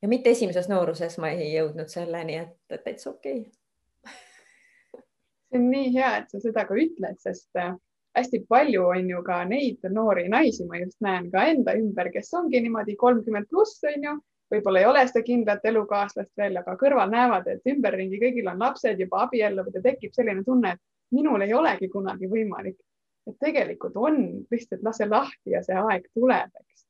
[0.05, 5.01] Ja mitte esimeses nooruses ma ei jõudnud selleni, et täitsa okei okay.
[5.49, 7.73] see on nii hea, et sa seda ka ütled, sest äh,
[8.19, 12.29] hästi palju on ju ka neid noori naisi, ma just näen ka enda ümber, kes
[12.37, 14.15] ongi niimoodi kolmkümmend pluss on ju
[14.53, 18.99] võib-olla ei ole seda kindlat elukaaslast veel, aga kõrval näevad, et ümberringi kõigil on lapsed
[19.01, 22.77] juba abielluvad ja tekib selline tunne, et minul ei olegi kunagi võimalik.
[23.25, 24.19] et tegelikult on,
[24.53, 26.83] lihtsalt lase lahti ja see aeg tuleb, eks.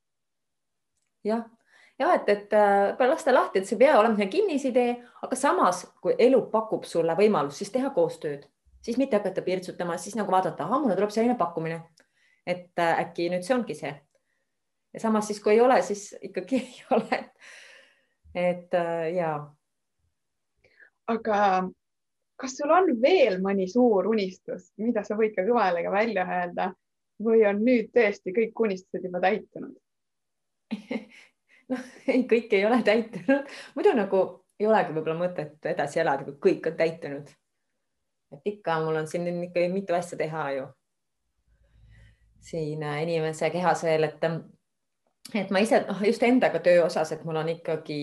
[1.24, 1.46] jah,
[2.00, 6.16] ja et, et äh, lasta lahti, et see ei pea olema kinnisidee, aga samas, kui
[6.20, 8.46] elu pakub sulle võimalust, siis teha koostööd,
[8.84, 11.82] siis mitte hakata pirtsutama, siis nagu vaadata, ahah, mulle tuleb selline pakkumine,
[12.46, 13.94] et äh, äkki nüüd see ongi see.
[14.96, 17.24] Ja samas siis, kui ei ole, siis ikkagi ei ole.
[18.36, 19.34] et äh, ja.
[21.08, 21.38] aga
[22.36, 26.74] kas sul on veel mõni suur unistus, mida sa võid ka kõva häälega välja öelda?
[27.24, 29.78] Või on nüüd tõesti kõik unistused juba täitunud
[31.72, 34.24] noh, ei, kõik ei ole täitunud, muidu nagu
[34.60, 37.30] ei olegi võib-olla mõtet edasi elada, kui kõik on täitunud.
[38.36, 40.68] et ikka mul on siin ikka mitu asja teha ju.
[42.46, 44.24] Siin äh, inimese kehas veel, et
[45.34, 48.00] et ma ise noh, just endaga töö osas, et mul on ikkagi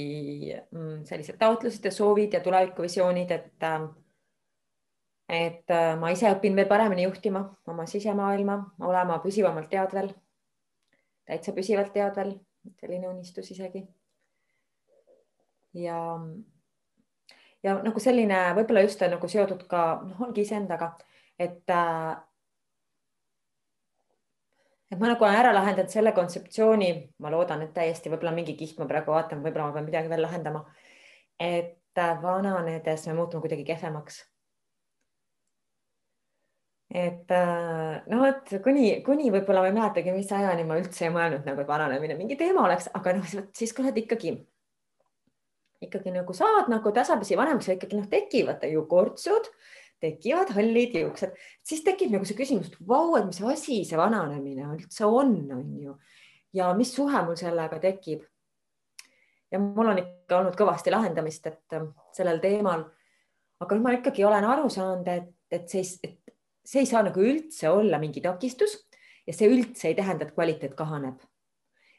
[0.71, 3.89] mm, sellised taotlused ja soovid ja tulevikuvisioonid, et äh,
[5.29, 10.11] et äh, ma ise õpin veel paremini juhtima oma sisemaailma, olema püsivamalt teadvel,
[11.27, 12.35] täitsa püsivalt teadvel,
[12.81, 13.85] selline unistus isegi.
[15.75, 15.99] ja,
[17.63, 20.93] ja nagu selline võib-olla just nagu seotud ka noh, ongi iseendaga,
[21.39, 22.17] et äh,
[24.93, 26.91] et ma nagu olen ära lahendanud selle kontseptsiooni,
[27.25, 30.27] ma loodan, et täiesti võib-olla mingi kiht ma praegu vaatan, võib-olla ma pean midagi veel
[30.27, 30.67] lahendama.
[31.41, 34.23] et vananedes me muutume kuidagi kehvemaks.
[36.93, 37.31] Et
[38.13, 41.63] noh, et kuni, kuni võib-olla ma ei mäletagi, mis ajani ma üldse ei mõelnud nagu,
[41.63, 44.35] et vananemine mingi teema oleks, aga noh, siis kui oled ikkagi,
[45.89, 49.49] ikkagi nagu saad nagu tasapisi vanemaks ja ikkagi noh, tekivad ju kortsud
[50.03, 51.35] tekivad hallid juuksed,
[51.67, 55.69] siis tekib nagu see küsimus, et vau, et mis asi see vananemine üldse on, on
[55.79, 55.95] ju.
[56.57, 58.25] ja mis suhe mul sellega tekib.
[59.53, 62.85] ja mul on ikka olnud kõvasti lahendamist, et äh, sellel teemal.
[63.63, 66.32] aga nüüd ma ikkagi olen aru saanud, et, et see, et
[66.65, 68.79] see ei saa nagu üldse olla mingi takistus
[69.27, 71.21] ja see üldse ei tähenda, et kvaliteet kahaneb.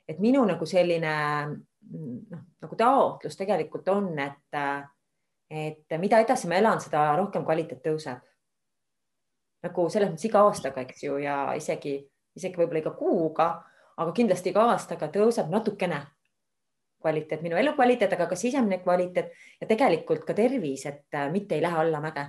[0.07, 1.13] et minu nagu selline
[1.47, 4.59] noh, nagu taotlus tegelikult on, et
[5.53, 8.21] et mida edasi ma elan, seda rohkem kvaliteet tõuseb.
[9.63, 11.95] nagu selles mõttes iga aastaga, eks ju, ja isegi,
[12.35, 13.47] isegi võib-olla iga kuuga,
[13.95, 16.01] aga kindlasti iga aastaga tõuseb natukene
[17.03, 21.79] kvaliteet, minu elukvaliteet, aga ka sisemine kvaliteet ja tegelikult ka tervis, et mitte ei lähe
[21.79, 22.25] allamäge.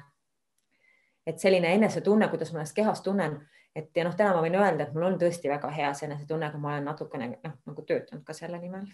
[1.27, 3.39] Et selline enesetunne, kuidas ma ennast kehas tunnen,
[3.75, 6.51] et ja noh, täna ma võin öelda, et mul on tõesti väga hea see enesetunne,
[6.51, 8.87] aga ma olen natukene noh, nagu töötanud ka selle nimel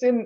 [0.00, 0.20] see on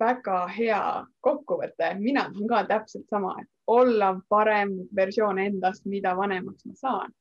[0.00, 0.80] väga hea
[1.24, 7.14] kokkuvõte, mina tahan ka täpselt sama, et olla parem versioon endast, mida vanemaks ma saan.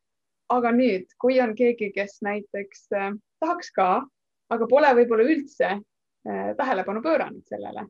[0.49, 4.05] aga nüüd, kui on keegi, kes näiteks äh, tahaks ka,
[4.53, 7.87] aga pole võib-olla üldse äh, tähelepanu pööranud sellele,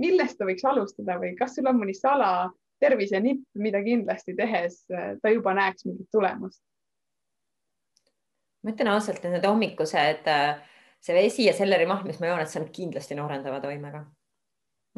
[0.00, 2.48] millest ta võiks alustada või kas sul on mõni sala
[2.82, 6.62] tervisenipp, mida kindlasti tehes äh, ta juba näeks mingit tulemust?
[8.62, 10.28] ma ütlen ausalt, et need hommikused,
[11.02, 14.04] see vesi ja sellerimahl, mis ma joon, et see on kindlasti noorendava toimega.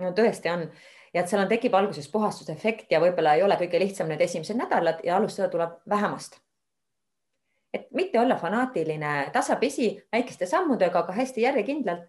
[0.02, 0.66] no tõesti on
[1.14, 4.58] ja et seal on, tekib alguses puhastusefekt ja võib-olla ei ole kõige lihtsam need esimesed
[4.58, 6.40] nädalad ja alustada tuleb vähemast.
[7.74, 12.04] et mitte olla fanaatiline, tasapisi väikeste sammudega, aga hästi järjekindlalt.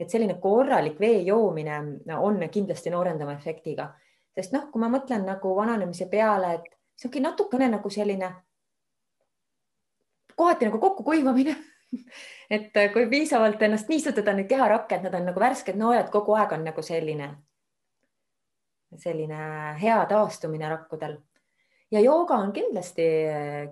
[0.00, 1.78] et selline korralik vee joomine
[2.18, 3.94] on kindlasti noorendava efektiga,
[4.36, 8.30] sest noh, kui ma mõtlen nagu vananemise peale, et see ongi natukene nagu selline
[10.36, 11.56] kohati nagu kokkukuivamine
[12.56, 16.52] et kui piisavalt ennast niisutada, need keharakke, et nad on nagu värsked noojad kogu aeg
[16.58, 17.30] on nagu selline
[18.96, 19.38] selline
[19.80, 21.16] hea taastumine rakkudel.
[21.90, 23.04] ja jooga on kindlasti,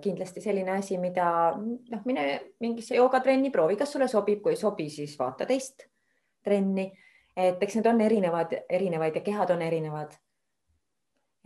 [0.01, 4.89] kindlasti selline asi, mida noh, mine mingisse joogatrenni, proovi, kas sulle sobib, kui ei sobi,
[4.89, 5.87] siis vaata teist
[6.43, 6.91] trenni.
[7.35, 10.13] et eks need on erinevad, erinevaid ja kehad on erinevad.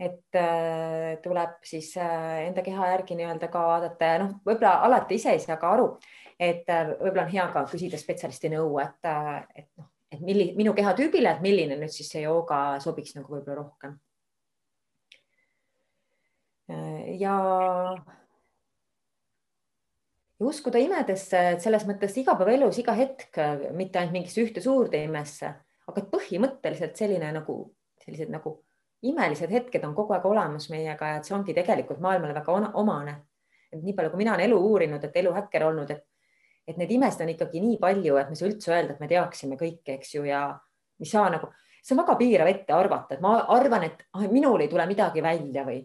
[0.00, 5.18] Et äh, tuleb siis äh, enda keha järgi nii-öelda ka vaadata ja noh, võib-olla alati
[5.20, 5.90] ise ei saa ka aru,
[6.40, 9.10] et äh, võib-olla on hea ka küsida spetsialisti nõu, et,
[9.54, 13.60] et noh et milli, minu kehatüübile, et milline nüüd siis see jooga sobiks nagu võib-olla
[13.60, 13.92] rohkem.
[17.20, 17.36] ja,
[20.40, 23.38] ja uskuda imedesse, et selles mõttes igapäevaelus iga hetk,
[23.76, 25.52] mitte ainult mingisse ühte suurde imesse,
[25.90, 27.60] aga põhimõtteliselt selline nagu
[28.02, 28.56] sellised nagu
[29.02, 33.16] imelised hetked on kogu aeg olemas meiega ja et see ongi tegelikult maailmale väga omane.
[33.72, 36.06] et nii palju, kui mina olen elu uurinud, et eluhäkker olnud, et
[36.68, 39.96] et neid imesid on ikkagi nii palju, et saa üldse öelda, et me teaksime kõike,
[39.96, 40.42] eks ju, ja
[41.00, 41.48] ei saa nagu,
[41.82, 45.22] see on väga piirav ette arvata, et ma arvan, et ah, minul ei tule midagi
[45.24, 45.80] välja või,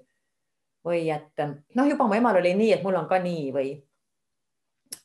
[0.86, 3.71] või et noh, juba mu emal oli nii, et mul on ka nii või,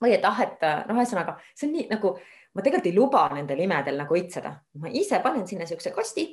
[0.03, 2.17] või et ah, et noh, ühesõnaga see on nii nagu
[2.55, 6.27] ma tegelikult ei luba nendel imedel nagu õitseda, ma ise panen sinna niisuguse kasti,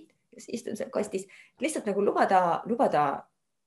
[0.48, 1.28] istun seal kastis,
[1.62, 3.06] lihtsalt nagu lubada, lubada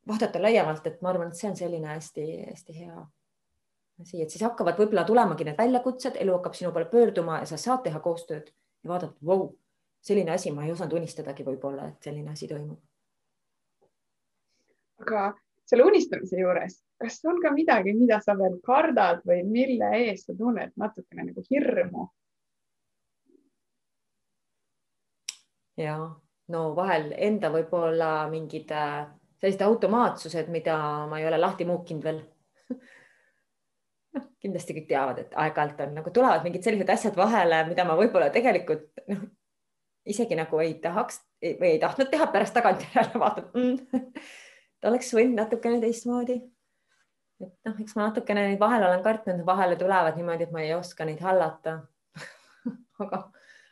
[0.09, 3.01] vaadata laiemalt, et ma arvan, et see on selline hästi-hästi hea
[4.01, 7.59] asi, et siis hakkavad võib-olla tulemagi need väljakutsed, elu hakkab sinu poole pöörduma ja sa
[7.61, 9.51] saad teha koostööd ja vaadata, vau,
[10.05, 12.81] selline asi, ma ei osanud unistadagi võib-olla, et selline asi toimub.
[15.01, 15.31] aga
[15.65, 20.35] selle unistamise juures, kas on ka midagi, mida sa veel kardad või mille eest sa
[20.37, 22.09] tunned natukene nagu hirmu?
[25.81, 25.95] ja
[26.51, 29.07] no vahel enda võib-olla mingid äh,
[29.41, 30.77] sellised automaatsused, mida
[31.11, 32.21] ma ei ole lahti muukinud veel
[34.15, 37.97] noh, kindlasti kõik teavad, et aeg-ajalt on nagu tulevad mingid sellised asjad vahele, mida ma
[37.99, 39.27] võib-olla tegelikult noh,
[40.11, 45.39] isegi nagu ei tahaks või ei tahtnud teha, pärast tagantjärele vaatad mm,, et oleks võinud
[45.41, 46.41] natukene teistmoodi.
[47.41, 50.75] et noh, eks ma natukene neid vahel olen kartnud, vahele tulevad niimoodi, et ma ei
[50.77, 51.81] oska neid hallata
[53.05, 53.25] aga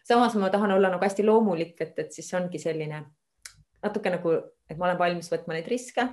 [0.08, 3.02] samas ma tahan olla nagu hästi loomulik, et, et siis ongi selline
[3.82, 4.34] natuke nagu,
[4.68, 6.08] et ma olen valmis võtma neid riske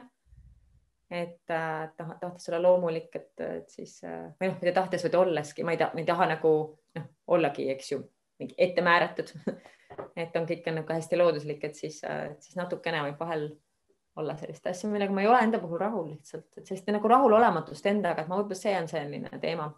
[1.11, 5.63] et äh, tahtes olla loomulik, et, et siis äh, või noh, mitte tahtes, vaid olleski,
[5.63, 6.53] ma ei taha, ma ei taha nagu
[6.97, 7.05] noh,
[7.35, 7.99] ollagi, eks ju,
[8.41, 9.29] mingi ette määratud
[10.21, 13.47] et on kõik on nagu hästi looduslik, et siis äh,, siis natukene võib vahel
[14.15, 17.85] olla sellist asja, millega ma ei ole enda puhul rahul lihtsalt, et sellist nagu rahulolematust
[17.91, 19.69] endaga, et ma võib-olla see on selline teema,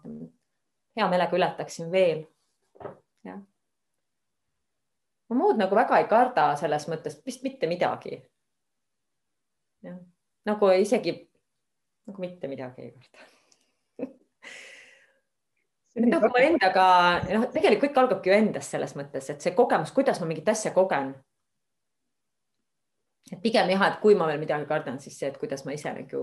[0.98, 2.24] hea meelega ületaksin veel.
[3.26, 3.40] jah.
[5.28, 8.22] Ma muud nagu väga ei karda selles mõttes vist mitte midagi.
[10.48, 11.16] nagu isegi
[12.06, 13.28] nagu mitte midagi ei karda
[16.06, 16.84] noh, kui ma endaga,
[17.32, 20.72] noh, tegelikult kõik algabki ju endast selles mõttes, et see kogemus, kuidas ma mingit asja
[20.76, 21.14] kogen.
[23.32, 25.92] et pigem jah, et kui ma veel midagi kardan, siis see, et kuidas ma ise
[25.92, 26.22] nagu.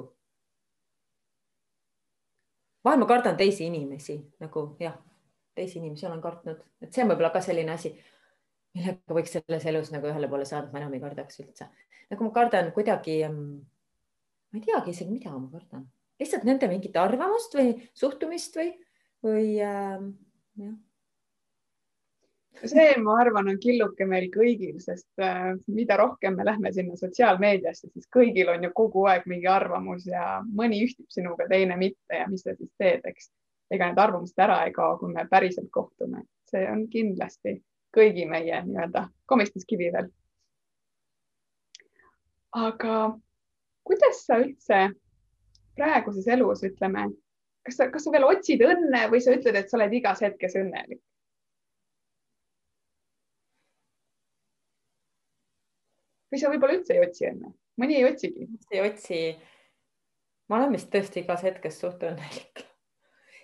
[2.85, 4.97] vahel ma kardan teisi inimesi nagu jah,
[5.55, 7.95] teisi inimesi olen kartnud, et see on võib-olla ka selline asi,
[8.75, 11.69] millega võiks selles elus nagu ühele poole saada, ma enam ei kardaks üldse.
[12.11, 15.85] nagu ma kardan kuidagi ma ei teagi isegi, mida ma kardan,
[16.21, 18.73] lihtsalt nende mingit arvamust või suhtumist või,
[19.25, 20.09] või äh,
[20.61, 20.75] jah
[22.63, 25.07] see, ma arvan, on killuke meil kõigil, sest
[25.71, 30.39] mida rohkem me lähme sinna sotsiaalmeediasse, siis kõigil on ju kogu aeg mingi arvamus ja
[30.45, 33.31] mõni ühtib sinuga, teine mitte ja mis sa siis teed, eks.
[33.73, 37.57] ega need arvamused ära ei kao, kui me päriselt kohtume, see on kindlasti
[37.95, 40.11] kõigi meie nii-öelda komistuskivi veel.
[42.55, 42.99] aga
[43.83, 44.85] kuidas sa üldse
[45.75, 47.09] praeguses elus, ütleme,
[47.67, 50.55] kas sa, kas sa veel otsid õnne või sa ütled, et sa oled igas hetkes
[50.61, 51.01] õnnelik?
[56.35, 58.47] või sa võib-olla üldse ei otsi õnne, mõni ei otsigi.
[58.71, 59.19] ei otsi.
[60.49, 62.65] ma olen vist tõesti igas hetkes suht õnnelik.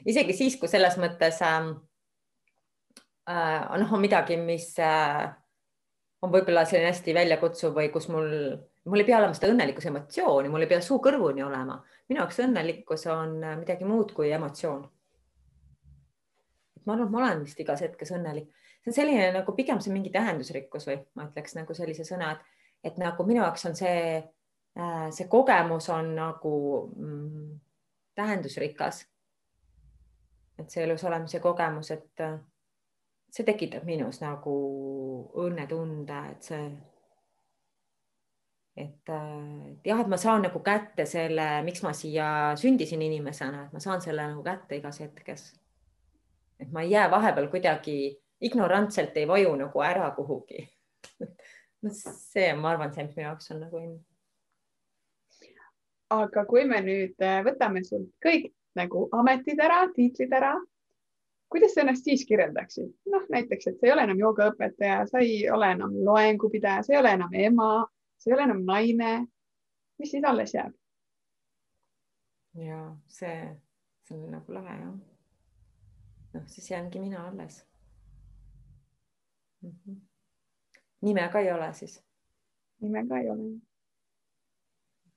[0.06, 1.91] isegi siis, kui selles mõttes ähm, äh,
[3.82, 5.30] noh, on midagi, mis äh,
[6.22, 8.30] on võib-olla selline hästi väljakutsuv või kus mul,
[8.90, 11.80] mul ei pea olema seda õnnelikkuse emotsiooni, mul ei pea suu kõrvuni olema.
[12.10, 14.84] minu jaoks õnnelikkus on äh, midagi muud kui emotsioon.
[16.86, 18.52] ma arvan, et ma olen vist igas hetkes õnnelik.
[18.84, 22.62] see on selline nagu pigem see mingi tähendusrikkus või ma ütleks nagu sellise sõna, et,
[22.84, 24.22] et nagu minu jaoks on see,
[24.78, 26.56] äh, see kogemus on nagu
[26.96, 27.60] mm,
[28.16, 29.06] tähendusrikas.
[30.60, 32.30] et see elus olemise kogemus, et
[33.32, 34.54] see tekitab minus nagu
[35.40, 36.66] õnnetunde, et see,
[38.76, 42.28] et, et jah, et ma saan nagu kätte selle, miks ma siia
[42.60, 45.48] sündisin inimesena, et ma saan selle nagu kätte igas hetkes.
[46.62, 47.98] et ma ei jää vahepeal kuidagi
[48.42, 50.68] ignorantselt ei vaju nagu ära kuhugi
[51.82, 53.96] no see, ma arvan, see, minu jaoks on nagu õnn.
[56.14, 60.54] aga kui me nüüd võtame sult kõik nagu ametid ära, tiitlid ära
[61.52, 62.92] kuidas sa ennast siis kirjeldaksid?
[63.12, 67.00] noh, näiteks, et sa ei ole enam joogaõpetaja, sa ei ole enam loengupidaja, sa ei
[67.00, 67.72] ole enam ema,
[68.18, 69.12] sa ei ole enam naine.
[70.00, 70.74] mis siis alles jääb?
[72.56, 73.58] ja see,
[74.08, 74.96] see on nagu lahe jah.
[76.34, 77.66] noh, siis jäängi mina alles
[79.62, 79.72] mm.
[79.72, 80.00] -hmm.
[81.02, 82.04] nime ka ei ole siis?
[82.80, 83.44] nime ka ei ole.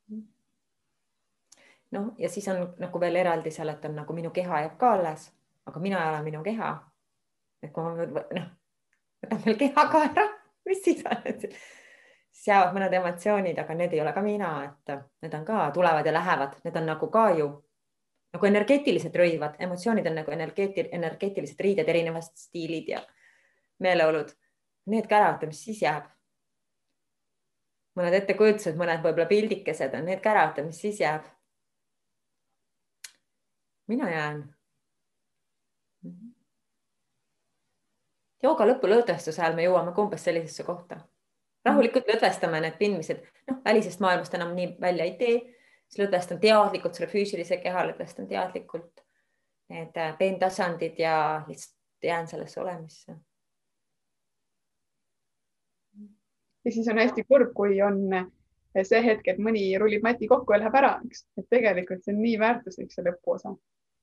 [0.09, 0.20] Mhm.
[1.91, 4.93] noh, ja siis on nagu veel eraldi seal, et on nagu minu keha jääb ka
[4.93, 5.34] alles
[5.66, 6.74] aga mina ei ole minu keha.
[7.62, 8.06] et kui ma
[8.38, 8.48] noh,
[9.24, 10.24] võtan veel keha ka ära,
[10.68, 15.36] mis siis on, siis jäävad mõned emotsioonid, aga need ei ole ka mina, et need
[15.38, 17.48] on ka, tulevad ja lähevad, need on nagu ka ju
[18.34, 23.02] nagu energeetilised rõivad, emotsioonid on nagu energeeti-, energeetilised riided, erinevad stiilid ja
[23.84, 24.32] meeleolud.
[24.90, 26.10] Need ka ära võtta, mis siis jääb?
[27.94, 31.30] mõned ettekujutused, mõned võib-olla pildikesed on need ka ära võtta, mis siis jääb?
[33.86, 34.42] mina jään
[38.45, 41.01] jooga lõpu lõdvestuse ajal me jõuame ka umbes sellisesse kohta.
[41.64, 45.36] rahulikult lõdvestame need pindmised, noh, välisest maailmast enam nii välja ei tee,
[45.88, 49.05] siis lõdvestan teadlikult selle füüsilise keha, lõdvestan teadlikult
[49.72, 53.16] need äh, peentasandid ja lihtsalt jään sellesse olemisse.
[56.64, 58.01] ja siis on hästi kurb, kui on
[58.82, 62.22] see hetk, et mõni rullib mati kokku ja läheb ära, eks, et tegelikult see on
[62.24, 63.55] nii väärtuslik, see lõpuosa.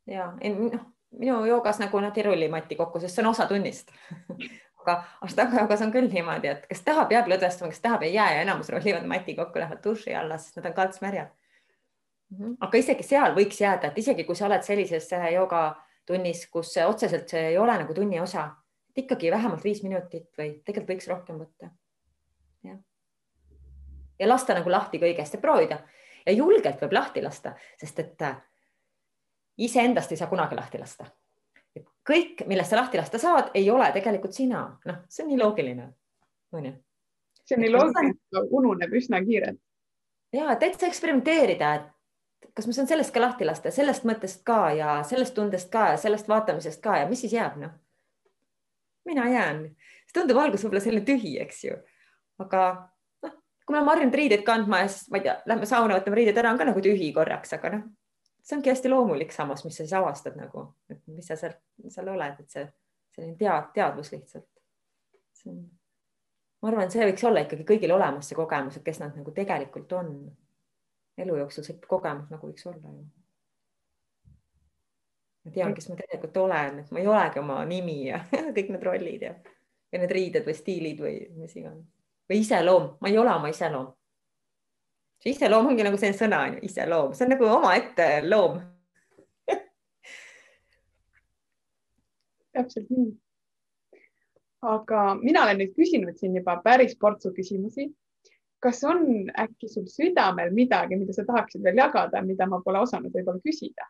[0.10, 0.86] ja noh,
[1.20, 3.92] minu joogas nagu nad ei rulli matti kokku, sest see on osa tunnist
[4.82, 8.30] aga Ashtanga joogas on küll niimoodi, et kes tahab, jääb lõdvestama, kes tahab, ei jää
[8.36, 11.38] ja enamus rollivad mati kokku, lähevad duši alla, sest nad on kaltsmärjad.
[12.32, 12.54] Mhm.
[12.64, 17.28] aga isegi seal võiks jääda, et isegi kui sa oled sellises äh, joogatunnis, kus otseselt
[17.30, 18.46] see ei ole nagu tunni osa,
[18.90, 21.74] et ikkagi vähemalt viis minutit või tegelikult võiks rohkem võtta.
[22.64, 22.78] jah.
[24.20, 25.82] ja lasta nagu lahti kõigest ja proovida
[26.26, 28.40] ja julgelt võib lahti lasta, sest et äh,
[29.58, 31.06] iseendast ei saa kunagi lahti lasta.
[31.76, 35.40] et kõik, millest sa lahti lasta saad, ei ole tegelikult sina, noh, see on nii
[35.40, 35.88] loogiline,
[36.52, 36.74] onju.
[37.46, 39.60] see on nii loogiline, ununeb üsna kiirelt.
[40.34, 44.98] ja täitsa eksperimenteerida, et kas ma saan sellest ka lahti lasta, sellest mõttest ka ja
[45.08, 47.76] sellest tundest ka ja sellest vaatamisest ka ja mis siis jääb, noh.
[49.06, 49.64] mina jään,
[50.08, 51.80] see tundub alguses võib-olla selline tühi, eks ju,
[52.44, 52.66] aga
[53.24, 56.20] noh, kui me oleme harjunud riideid kandma ja siis ma ei tea, lähme sauna, võtame
[56.20, 57.90] riided ära, on ka nagu tühi korraks, aga noh
[58.42, 61.54] see ongi hästi loomulik samas, mis sa siis avastad nagu, et mis sa seal,
[61.90, 62.66] seal oled, et see
[63.16, 64.48] selline tead, teadvus lihtsalt.
[65.38, 65.64] see on,
[66.62, 69.94] ma arvan, see võiks olla ikkagi kõigil olemas, see kogemus, et kes nad nagu tegelikult
[69.98, 70.14] on.
[71.22, 73.06] elu jooksul see kogemus nagu võiks olla ju.
[75.46, 78.24] ma tean, kes ma tegelikult olen, et ma ei olegi oma nimi ja
[78.56, 79.34] kõik need rollid ja,
[79.92, 81.90] ja need riided või stiilid või mis iganes
[82.32, 83.90] või iseloom, ma ei ole oma iseloom
[85.22, 88.54] see iseloom ongi nagu selline sõna on ju, iseloom, see on nagu omaette loom
[92.58, 93.10] täpselt nii.
[94.74, 97.84] aga mina olen nüüd küsinud siin juba päris portsu küsimusi.
[98.62, 99.00] kas on
[99.46, 103.84] äkki sul südamel midagi, mida sa tahaksid veel jagada, mida ma pole osanud võib-olla küsida?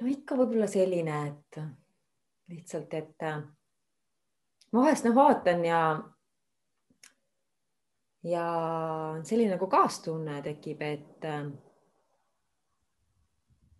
[0.00, 1.60] No ikka võib-olla selline, et
[2.52, 3.38] lihtsalt, et äh,
[4.72, 5.80] ma vahest noh, vaatan ja
[8.26, 8.46] ja
[9.22, 11.46] selline nagu kaastunne tekib, et äh,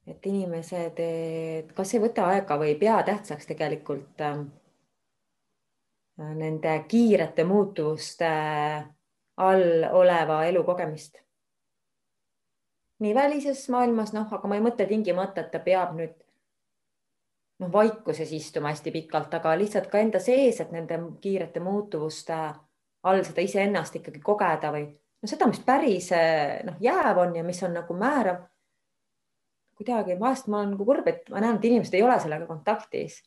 [0.06, 4.38] et inimesed, et kas ei võta aega või ei pea tähtsaks tegelikult äh,
[6.16, 8.28] nende kiirete muutuste
[9.36, 11.25] all oleva elu kogemist
[12.98, 16.14] nii välises maailmas, noh, aga ma ei mõtle tingimata, et ta peab nüüd
[17.60, 22.38] noh, vaikuses istuma hästi pikalt, aga lihtsalt ka enda sees, et nende kiirete muutuvuste
[23.06, 26.10] all seda iseennast ikkagi kogeda või no seda, mis päris
[26.66, 28.44] noh, jääv on ja mis on nagu määrav.
[29.76, 33.22] kuidagi vahest ma olen nagu kurb, et ma näen, et inimesed ei ole sellega kontaktis.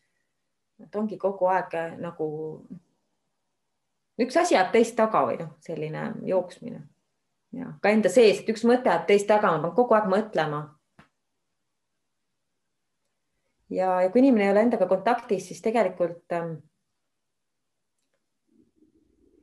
[0.83, 2.27] et ongi kogu aeg nagu
[4.19, 6.81] üks asi jääb teist taga või noh, selline jooksmine
[7.53, 10.61] ja ka enda sees, et üks mõte jääb teist taga, ma pean kogu aeg mõtlema.
[13.69, 16.57] ja, ja kui inimene ei ole endaga kontaktis, siis tegelikult ähm,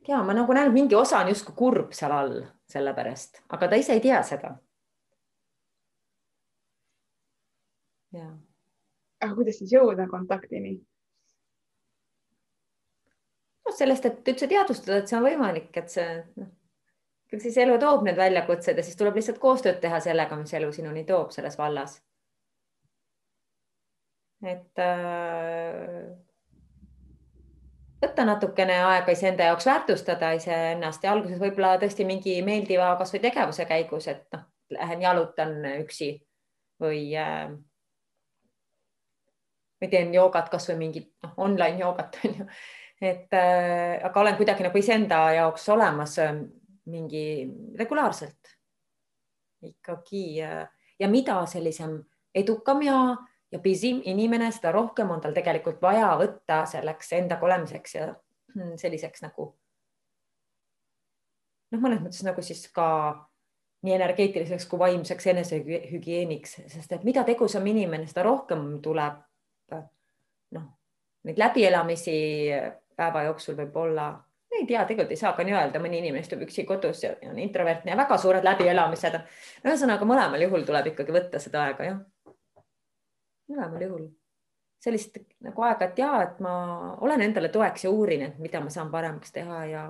[0.07, 3.79] ja ma nagu näen, mingi osa on justkui kurb seal all selle pärast, aga ta
[3.79, 4.57] ise ei tea seda.
[8.15, 8.27] ja.
[9.21, 10.77] aga kuidas siis jõuda kontaktini?
[13.67, 16.07] noh, sellest, et üldse teadvustada, et see on võimalik, et see
[16.39, 16.53] noh,
[17.27, 20.71] küll siis elu toob need väljakutsed ja siis tuleb lihtsalt koostööd teha sellega, mis elu
[20.71, 21.97] sinuni toob selles vallas.
[24.45, 26.11] et äh,
[28.03, 33.65] võtta natukene aega iseenda jaoks väärtustada iseennast ja alguses võib-olla tõesti mingi meeldiva kasvõi tegevuse
[33.65, 34.45] käigus, et noh,
[34.77, 36.11] lähen jalutan üksi
[36.81, 37.49] või äh,
[39.81, 42.47] või teen joogat, kasvõi mingit noh, online joogat on ju,
[43.01, 46.17] et äh, aga olen kuidagi nagu iseenda jaoks olemas
[46.87, 47.23] mingi
[47.79, 48.53] regulaarselt
[49.67, 51.99] ikkagi ja mida sellisem
[52.35, 52.99] edukam ja
[53.51, 58.75] ja pisim inimene, seda rohkem on tal tegelikult vaja võtta selleks endaga olemiseks ja hmm,
[58.79, 59.47] selliseks nagu
[61.71, 62.87] noh, mõnes mõttes nagu siis ka
[63.85, 69.21] nii energeetiliseks kui vaimseks enesehügieeniks, sest et mida tegusam inimene, seda rohkem tuleb
[70.57, 70.67] noh,
[71.27, 72.17] neid läbielamisi
[72.97, 74.09] päeva jooksul võib-olla,
[74.59, 77.39] ei tea, tegelikult ei saa ka nii öelda, mõni inimene istub üksi kodus ja on
[77.39, 79.19] introvertne ja väga suured läbielamised.
[79.65, 82.05] ühesõnaga mõlemal juhul tuleb ikkagi võtta seda aega, jah
[83.47, 84.07] mõlemal juhul
[84.83, 86.53] sellist nagu aega, et ja et ma
[87.03, 89.83] olen endale toeks ja uurin, et mida ma saan paremaks teha ja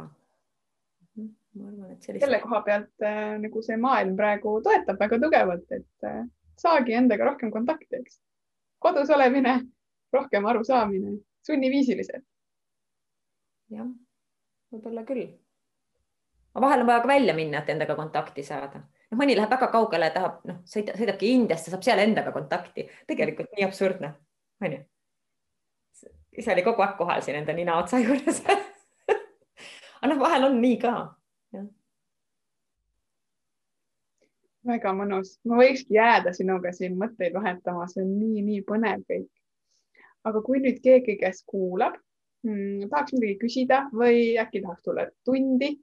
[1.17, 2.25] mhm, ma arvan, et sellist...
[2.25, 6.23] selle koha pealt äh, nagu see maailm praegu toetab väga tugevalt, et äh,
[6.57, 8.19] saagi endaga rohkem kontakti, eks.
[8.83, 9.59] kodus olemine,
[10.13, 12.25] rohkem arusaamine, sunniviisiliselt.
[13.75, 13.89] jah,
[14.73, 15.27] võib-olla küll.
[16.53, 19.69] aga vahel on vaja ka välja minna, et endaga kontakti saada noh, mõni läheb väga
[19.73, 22.87] kaugele, tahab, noh, sõida, sõidabki Indiasse, saab seal endaga kontakti.
[23.07, 24.13] tegelikult nii absurdne,
[24.63, 24.81] onju.
[26.37, 28.43] ise oli kogu aeg kohal siin enda nina otsa juures
[29.97, 30.95] aga noh, vahel on nii ka.
[34.67, 39.31] väga mõnus, ma võikski jääda sinuga siin mõtteid vahetama, see on nii-nii põnev kõik.
[40.27, 41.95] aga kui nüüd keegi, kes kuulab
[42.45, 45.73] hmm,, tahaks midagi küsida või äkki tahaks tulla tundi,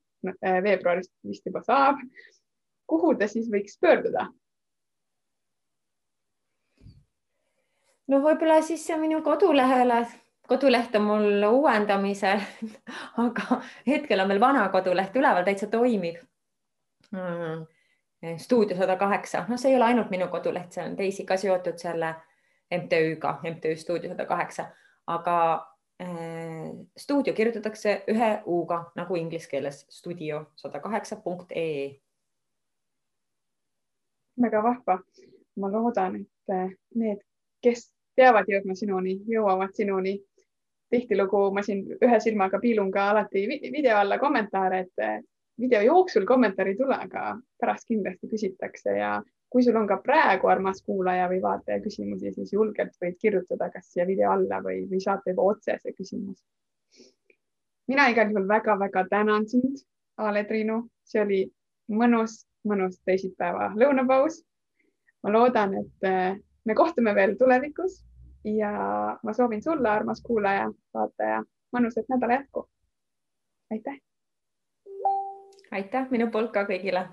[0.40, 2.00] veebruarist vist juba saab.
[2.90, 4.28] Kuhu ta siis võiks pöörduda?
[8.08, 10.02] no võib-olla siis minu kodulehele,
[10.48, 12.42] koduleht on mul uuendamisel
[13.24, 16.18] aga hetkel on meil vana koduleht üleval, täitsa toimib
[17.14, 17.64] mm..
[18.36, 21.80] stuudio sada kaheksa, noh, see ei ole ainult minu koduleht, see on teisi ka seotud
[21.80, 22.14] selle
[22.74, 24.66] MTÜ-ga, MTÜ Stuudio sada kaheksa,
[25.06, 25.36] aga
[26.02, 26.33] äh,
[26.98, 32.00] stuudio kirjutatakse ühe U-ga nagu inglise keeles stuudio sada kaheksa punkt ee
[34.42, 34.98] väga vahva.
[35.56, 37.20] ma loodan, et eh, need,
[37.62, 37.84] kes
[38.16, 40.16] peavad jõudma sinuni, jõuavad sinuni.
[40.90, 45.20] tihtilugu ma siin ühe silmaga piilun ka alati video alla kommentaare, et eh,
[45.60, 49.14] video jooksul kommentaari ei tule, aga pärast kindlasti küsitakse ja
[49.54, 53.92] kui sul on ka praegu, armas kuulaja või vaataja, küsimusi, siis julgelt võid kirjutada kas
[53.92, 56.40] siia video alla või, või saata juba otsese küsimus.
[57.88, 59.84] Mina igal juhul väga-väga tänan sind,
[60.16, 61.40] Ale Triinu, see oli
[61.90, 64.42] mõnus mõnus teisipäeva lõunapaus.
[65.22, 68.02] ma loodan, et äh, me kohtume veel tulevikus
[68.44, 68.72] ja
[69.22, 72.68] ma soovin sulle, armas kuulaja, vaataja, mõnusat nädala jätku.
[73.72, 74.00] aitäh.
[75.70, 77.08] aitäh minu poolt ka kõigile